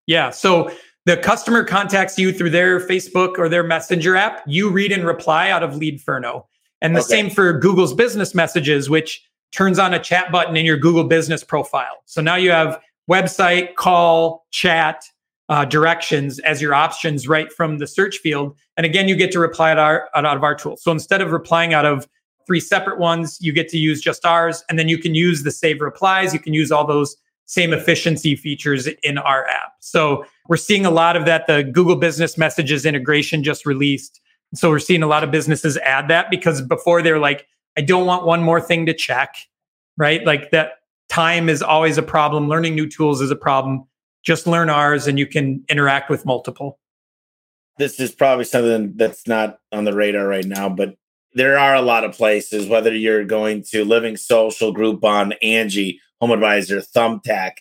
[0.08, 0.30] Yeah.
[0.30, 0.72] So
[1.06, 4.44] the customer contacts you through their Facebook or their Messenger app.
[4.46, 6.46] You read and reply out of Leadferno.
[6.82, 7.10] And the okay.
[7.10, 11.44] same for Google's business messages, which turns on a chat button in your Google business
[11.44, 12.02] profile.
[12.06, 15.04] So now you have website, call, chat,
[15.50, 18.56] uh, directions as your options right from the search field.
[18.78, 20.78] And again, you get to reply out, our, out of our tool.
[20.78, 22.08] So instead of replying out of
[22.46, 24.64] three separate ones, you get to use just ours.
[24.70, 26.34] And then you can use the save replies.
[26.34, 27.16] You can use all those
[27.46, 29.74] same efficiency features in our app.
[29.82, 31.48] So we're seeing a lot of that.
[31.48, 34.22] The Google Business Messages integration just released.
[34.54, 37.46] So we're seeing a lot of businesses add that because before they're like,
[37.78, 39.36] I don't want one more thing to check,
[39.98, 40.26] right?
[40.26, 40.80] Like that
[41.10, 42.48] time is always a problem.
[42.48, 43.84] Learning new tools is a problem.
[44.24, 46.80] Just learn ours and you can interact with multiple.
[47.78, 50.96] This is probably something that's not on the radar right now, but
[51.34, 56.32] there are a lot of places, whether you're going to Living Social, Groupon Angie, Home
[56.32, 57.54] Advisor, Thumbtack.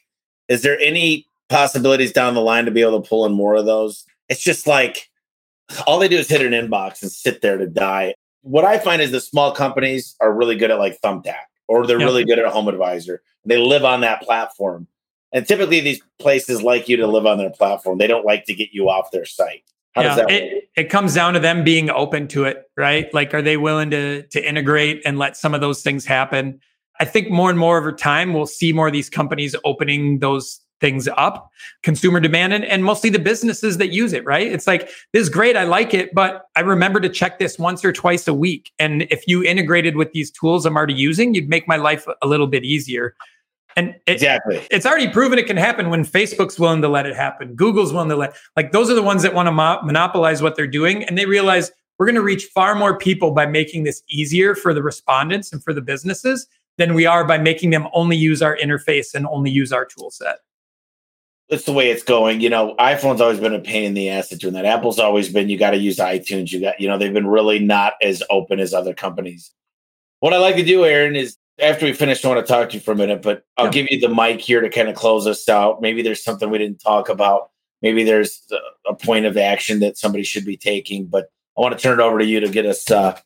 [0.48, 3.66] Is there any possibilities down the line to be able to pull in more of
[3.66, 4.04] those?
[4.28, 5.08] It's just like
[5.86, 8.14] all they do is hit an inbox and sit there to die.
[8.42, 12.00] What I find is the small companies are really good at like Thumbtack or they're
[12.00, 12.06] yep.
[12.06, 13.22] really good at Home Advisor.
[13.44, 14.88] They live on that platform.
[15.32, 17.98] And typically these places like you to live on their platform.
[17.98, 19.62] They don't like to get you off their site.
[19.94, 23.12] How yeah, it, it comes down to them being open to it, right?
[23.12, 26.60] Like, are they willing to to integrate and let some of those things happen?
[27.00, 30.60] I think more and more over time, we'll see more of these companies opening those
[30.80, 31.50] things up,
[31.82, 34.46] consumer demand, and, and mostly the businesses that use it, right?
[34.46, 35.56] It's like, this is great.
[35.56, 38.72] I like it, but I remember to check this once or twice a week.
[38.78, 42.26] And if you integrated with these tools I'm already using, you'd make my life a
[42.26, 43.14] little bit easier.
[43.76, 47.14] And it, exactly, it's already proven it can happen when Facebook's willing to let it
[47.14, 47.54] happen.
[47.54, 50.56] Google's willing to let, like, those are the ones that want to mo- monopolize what
[50.56, 51.04] they're doing.
[51.04, 54.74] And they realize we're going to reach far more people by making this easier for
[54.74, 56.46] the respondents and for the businesses
[56.78, 60.10] than we are by making them only use our interface and only use our tool
[60.10, 60.38] set.
[61.50, 62.40] That's the way it's going.
[62.40, 64.64] You know, iPhone's always been a pain in the ass at doing that.
[64.64, 66.52] Apple's always been you got to use iTunes.
[66.52, 69.52] You got, you know, they've been really not as open as other companies.
[70.20, 72.74] What I like to do, Aaron, is after we finish, I want to talk to
[72.74, 73.70] you for a minute, but I'll yeah.
[73.70, 75.80] give you the mic here to kind of close us out.
[75.80, 77.50] Maybe there's something we didn't talk about.
[77.82, 78.46] Maybe there's
[78.86, 82.02] a point of action that somebody should be taking, but I want to turn it
[82.02, 83.18] over to you to get us uh,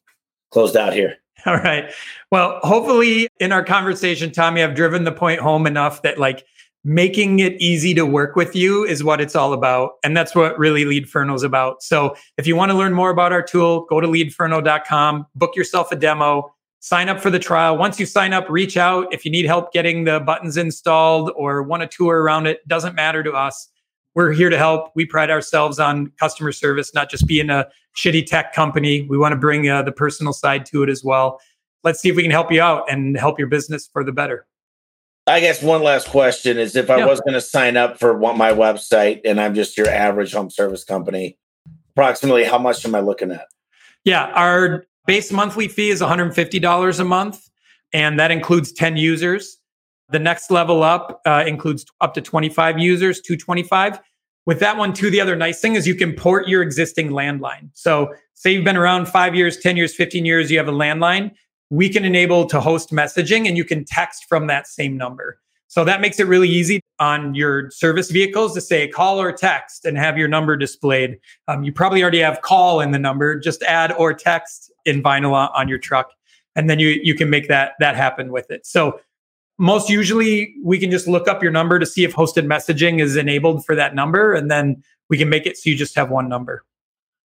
[0.51, 1.17] closed out here.
[1.47, 1.93] All right.
[2.31, 6.47] Well, hopefully in our conversation, Tommy, I've driven the point home enough that like
[6.85, 9.93] making it easy to work with you is what it's all about.
[10.05, 11.83] And that's what really Leadferno is about.
[11.83, 15.91] So if you want to learn more about our tool, go to leadferno.com, book yourself
[15.93, 16.54] a demo,
[16.85, 17.79] sign up for the trial.
[17.79, 19.11] Once you sign up, reach out.
[19.11, 22.95] If you need help getting the buttons installed or want a tour around it, doesn't
[22.95, 23.71] matter to us.
[24.15, 24.93] We're here to help.
[24.95, 29.01] We pride ourselves on customer service, not just being a shitty tech company.
[29.01, 31.41] We want to bring uh, the personal side to it as well.
[31.85, 34.47] Let's see if we can help you out and help your business for the better.
[35.27, 37.07] I guess one last question is if I yeah.
[37.07, 40.85] was going to sign up for my website and I'm just your average home service
[40.85, 41.39] company,
[41.97, 43.47] approximately how much am I looking at?
[44.05, 47.49] Yeah, our base monthly fee is $150 a month,
[47.93, 49.59] and that includes 10 users.
[50.11, 54.01] The next level up uh, includes up to 25 users, 225.
[54.47, 57.71] With that one, too, the other nice thing is you can port your existing landline.
[57.73, 61.31] So, say you've been around five years, 10 years, 15 years, you have a landline
[61.71, 65.41] we can enable to host messaging and you can text from that same number.
[65.75, 69.85] So that makes it really easy on your service vehicles to say call or text
[69.85, 71.19] and have your number displayed.
[71.49, 75.51] Um, you probably already have call in the number, just add or text in vinyl
[75.53, 76.13] on your truck.
[76.55, 78.65] And then you, you can make that, that happen with it.
[78.65, 79.01] So
[79.59, 83.17] most usually we can just look up your number to see if hosted messaging is
[83.17, 84.33] enabled for that number.
[84.33, 86.65] And then we can make it so you just have one number.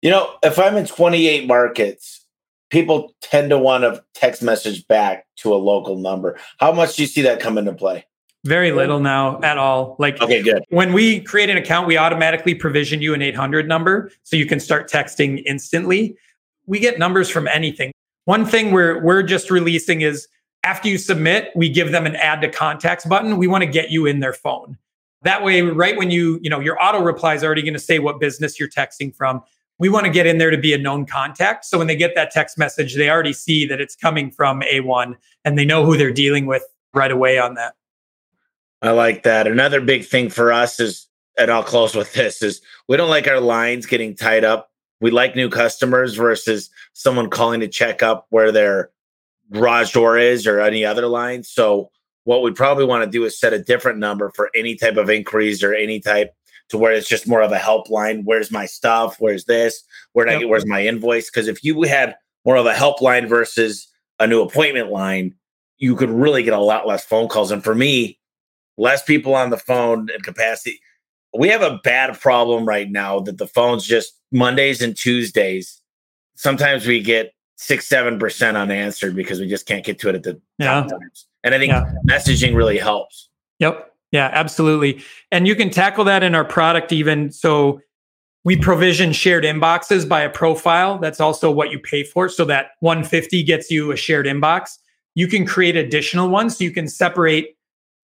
[0.01, 2.25] You know, if I'm in 28 markets,
[2.69, 6.39] people tend to want to text message back to a local number.
[6.61, 8.05] How much do you see that come into play?
[8.47, 9.95] Very little now at all.
[9.99, 10.63] Like okay, good.
[10.69, 14.59] When we create an account, we automatically provision you an 800 number so you can
[14.59, 16.17] start texting instantly.
[16.65, 17.91] We get numbers from anything.
[18.25, 20.27] One thing we're we're just releasing is
[20.63, 23.37] after you submit, we give them an add to contacts button.
[23.37, 24.77] We want to get you in their phone.
[25.23, 27.99] That way, right when you, you know, your auto reply is already going to say
[27.99, 29.43] what business you're texting from.
[29.79, 31.65] We want to get in there to be a known contact.
[31.65, 35.15] So when they get that text message, they already see that it's coming from A1
[35.45, 37.75] and they know who they're dealing with right away on that.
[38.81, 39.47] I like that.
[39.47, 41.07] Another big thing for us is,
[41.37, 44.71] and I'll close with this, is we don't like our lines getting tied up.
[44.99, 48.89] We like new customers versus someone calling to check up where their
[49.51, 51.43] garage door is or any other line.
[51.43, 51.91] So
[52.23, 55.09] what we probably want to do is set a different number for any type of
[55.09, 56.33] inquiries or any type
[56.69, 58.23] to where it's just more of a helpline.
[58.25, 59.15] Where's my stuff?
[59.19, 59.83] Where's this?
[60.13, 60.37] Where did yep.
[60.37, 60.49] I get?
[60.49, 61.29] Where's my invoice?
[61.29, 62.15] Because if you had
[62.45, 63.87] more of a helpline versus
[64.19, 65.35] a new appointment line,
[65.77, 67.51] you could really get a lot less phone calls.
[67.51, 68.19] And for me,
[68.77, 70.79] less people on the phone and capacity.
[71.37, 75.81] We have a bad problem right now that the phones just Mondays and Tuesdays.
[76.35, 80.23] Sometimes we get six, seven percent unanswered because we just can't get to it at
[80.23, 80.83] the yeah.
[80.83, 81.27] times.
[81.43, 81.91] And I think yeah.
[82.07, 83.29] messaging really helps.
[83.59, 83.93] Yep.
[84.11, 85.03] Yeah, absolutely.
[85.31, 87.31] And you can tackle that in our product even.
[87.31, 87.81] So
[88.45, 90.97] we provision shared inboxes by a profile.
[90.97, 92.29] That's also what you pay for.
[92.29, 94.77] So that 150 gets you a shared inbox.
[95.15, 96.57] You can create additional ones.
[96.57, 97.56] So you can separate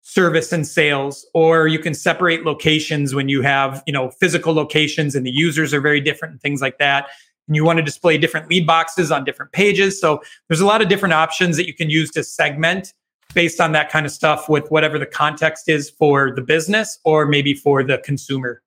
[0.08, 5.16] service and sales or you can separate locations when you have you know physical locations
[5.16, 7.10] and the users are very different and things like that.
[7.47, 9.99] And you want to display different lead boxes on different pages.
[9.99, 12.93] So there's a lot of different options that you can use to segment
[13.34, 17.26] based on that kind of stuff with whatever the context is for the business or
[17.26, 18.62] maybe for the consumer.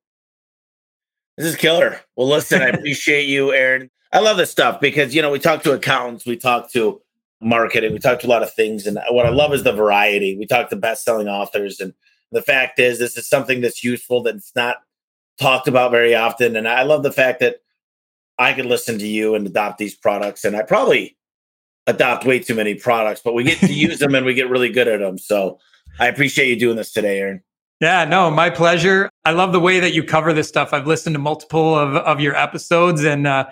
[1.37, 2.01] This is killer.
[2.15, 3.89] Well listen i appreciate you aaron.
[4.13, 7.01] I love this stuff because you know we talk to accountants we talk to
[7.41, 7.93] marketing.
[7.93, 10.37] We talked a lot of things, and what I love is the variety.
[10.37, 11.93] We talked to best-selling authors, and
[12.31, 14.77] the fact is, this is something that's useful that's not
[15.39, 16.55] talked about very often.
[16.55, 17.57] And I love the fact that
[18.37, 21.17] I could listen to you and adopt these products, and I probably
[21.87, 24.69] adopt way too many products, but we get to use them and we get really
[24.69, 25.17] good at them.
[25.17, 25.59] So
[25.99, 27.41] I appreciate you doing this today, Aaron.
[27.79, 29.09] Yeah, no, my pleasure.
[29.25, 30.73] I love the way that you cover this stuff.
[30.73, 33.47] I've listened to multiple of, of your episodes and uh,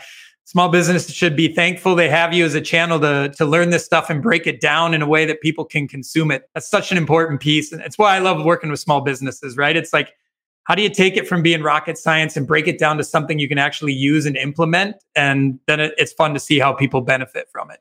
[0.50, 3.86] small business should be thankful they have you as a channel to to learn this
[3.86, 6.50] stuff and break it down in a way that people can consume it.
[6.56, 7.72] That's such an important piece.
[7.72, 9.78] And it's why I love working with small businesses, right?
[9.78, 10.16] It's like,
[10.64, 13.38] how do you take it from being rocket science and break it down to something
[13.38, 14.96] you can actually use and implement?
[15.16, 17.80] And then it, it's fun to see how people benefit from it.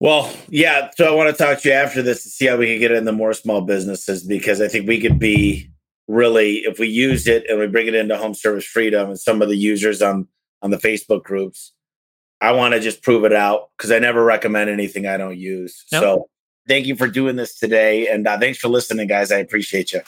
[0.00, 0.88] Well, yeah.
[0.96, 2.92] So I want to talk to you after this to see how we can get
[2.92, 5.68] into more small businesses because I think we could be
[6.08, 9.42] really, if we use it and we bring it into home service freedom and some
[9.42, 10.28] of the users on
[10.64, 11.73] on the Facebook groups.
[12.40, 15.84] I want to just prove it out because I never recommend anything I don't use.
[15.92, 16.02] Nope.
[16.02, 16.28] So
[16.68, 18.08] thank you for doing this today.
[18.08, 19.32] And uh, thanks for listening, guys.
[19.32, 20.00] I appreciate you.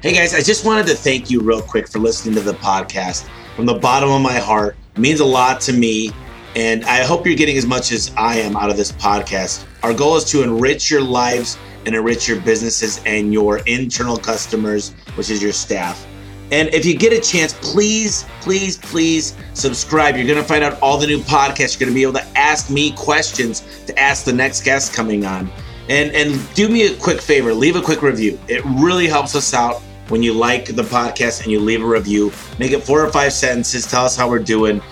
[0.00, 3.28] Hey, guys, I just wanted to thank you real quick for listening to the podcast
[3.56, 4.76] from the bottom of my heart.
[4.94, 6.12] It means a lot to me.
[6.54, 9.64] And I hope you're getting as much as I am out of this podcast.
[9.82, 14.90] Our goal is to enrich your lives and enrich your businesses and your internal customers,
[15.14, 16.06] which is your staff.
[16.50, 20.16] And if you get a chance, please, please, please subscribe.
[20.16, 21.78] You're going to find out all the new podcasts.
[21.78, 25.26] You're going to be able to ask me questions to ask the next guest coming
[25.26, 25.50] on.
[25.90, 28.38] And and do me a quick favor, leave a quick review.
[28.46, 32.32] It really helps us out when you like the podcast and you leave a review.
[32.58, 33.86] Make it four or five sentences.
[33.86, 34.82] Tell us how we're doing.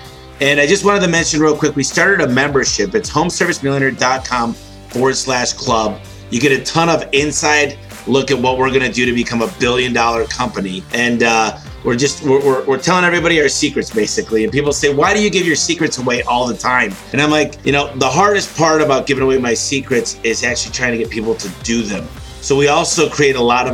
[0.41, 2.95] And I just wanted to mention real quick, we started a membership.
[2.95, 6.01] It's homeservicemillionaire.com forward slash club.
[6.31, 9.43] You get a ton of inside look at what we're going to do to become
[9.43, 10.83] a billion dollar company.
[10.93, 14.45] And uh, we're just we're, we're, we're, telling everybody our secrets basically.
[14.45, 16.93] And people say, why do you give your secrets away all the time?
[17.13, 20.73] And I'm like, you know, the hardest part about giving away my secrets is actually
[20.73, 22.07] trying to get people to do them.
[22.41, 23.65] So we also create a lot of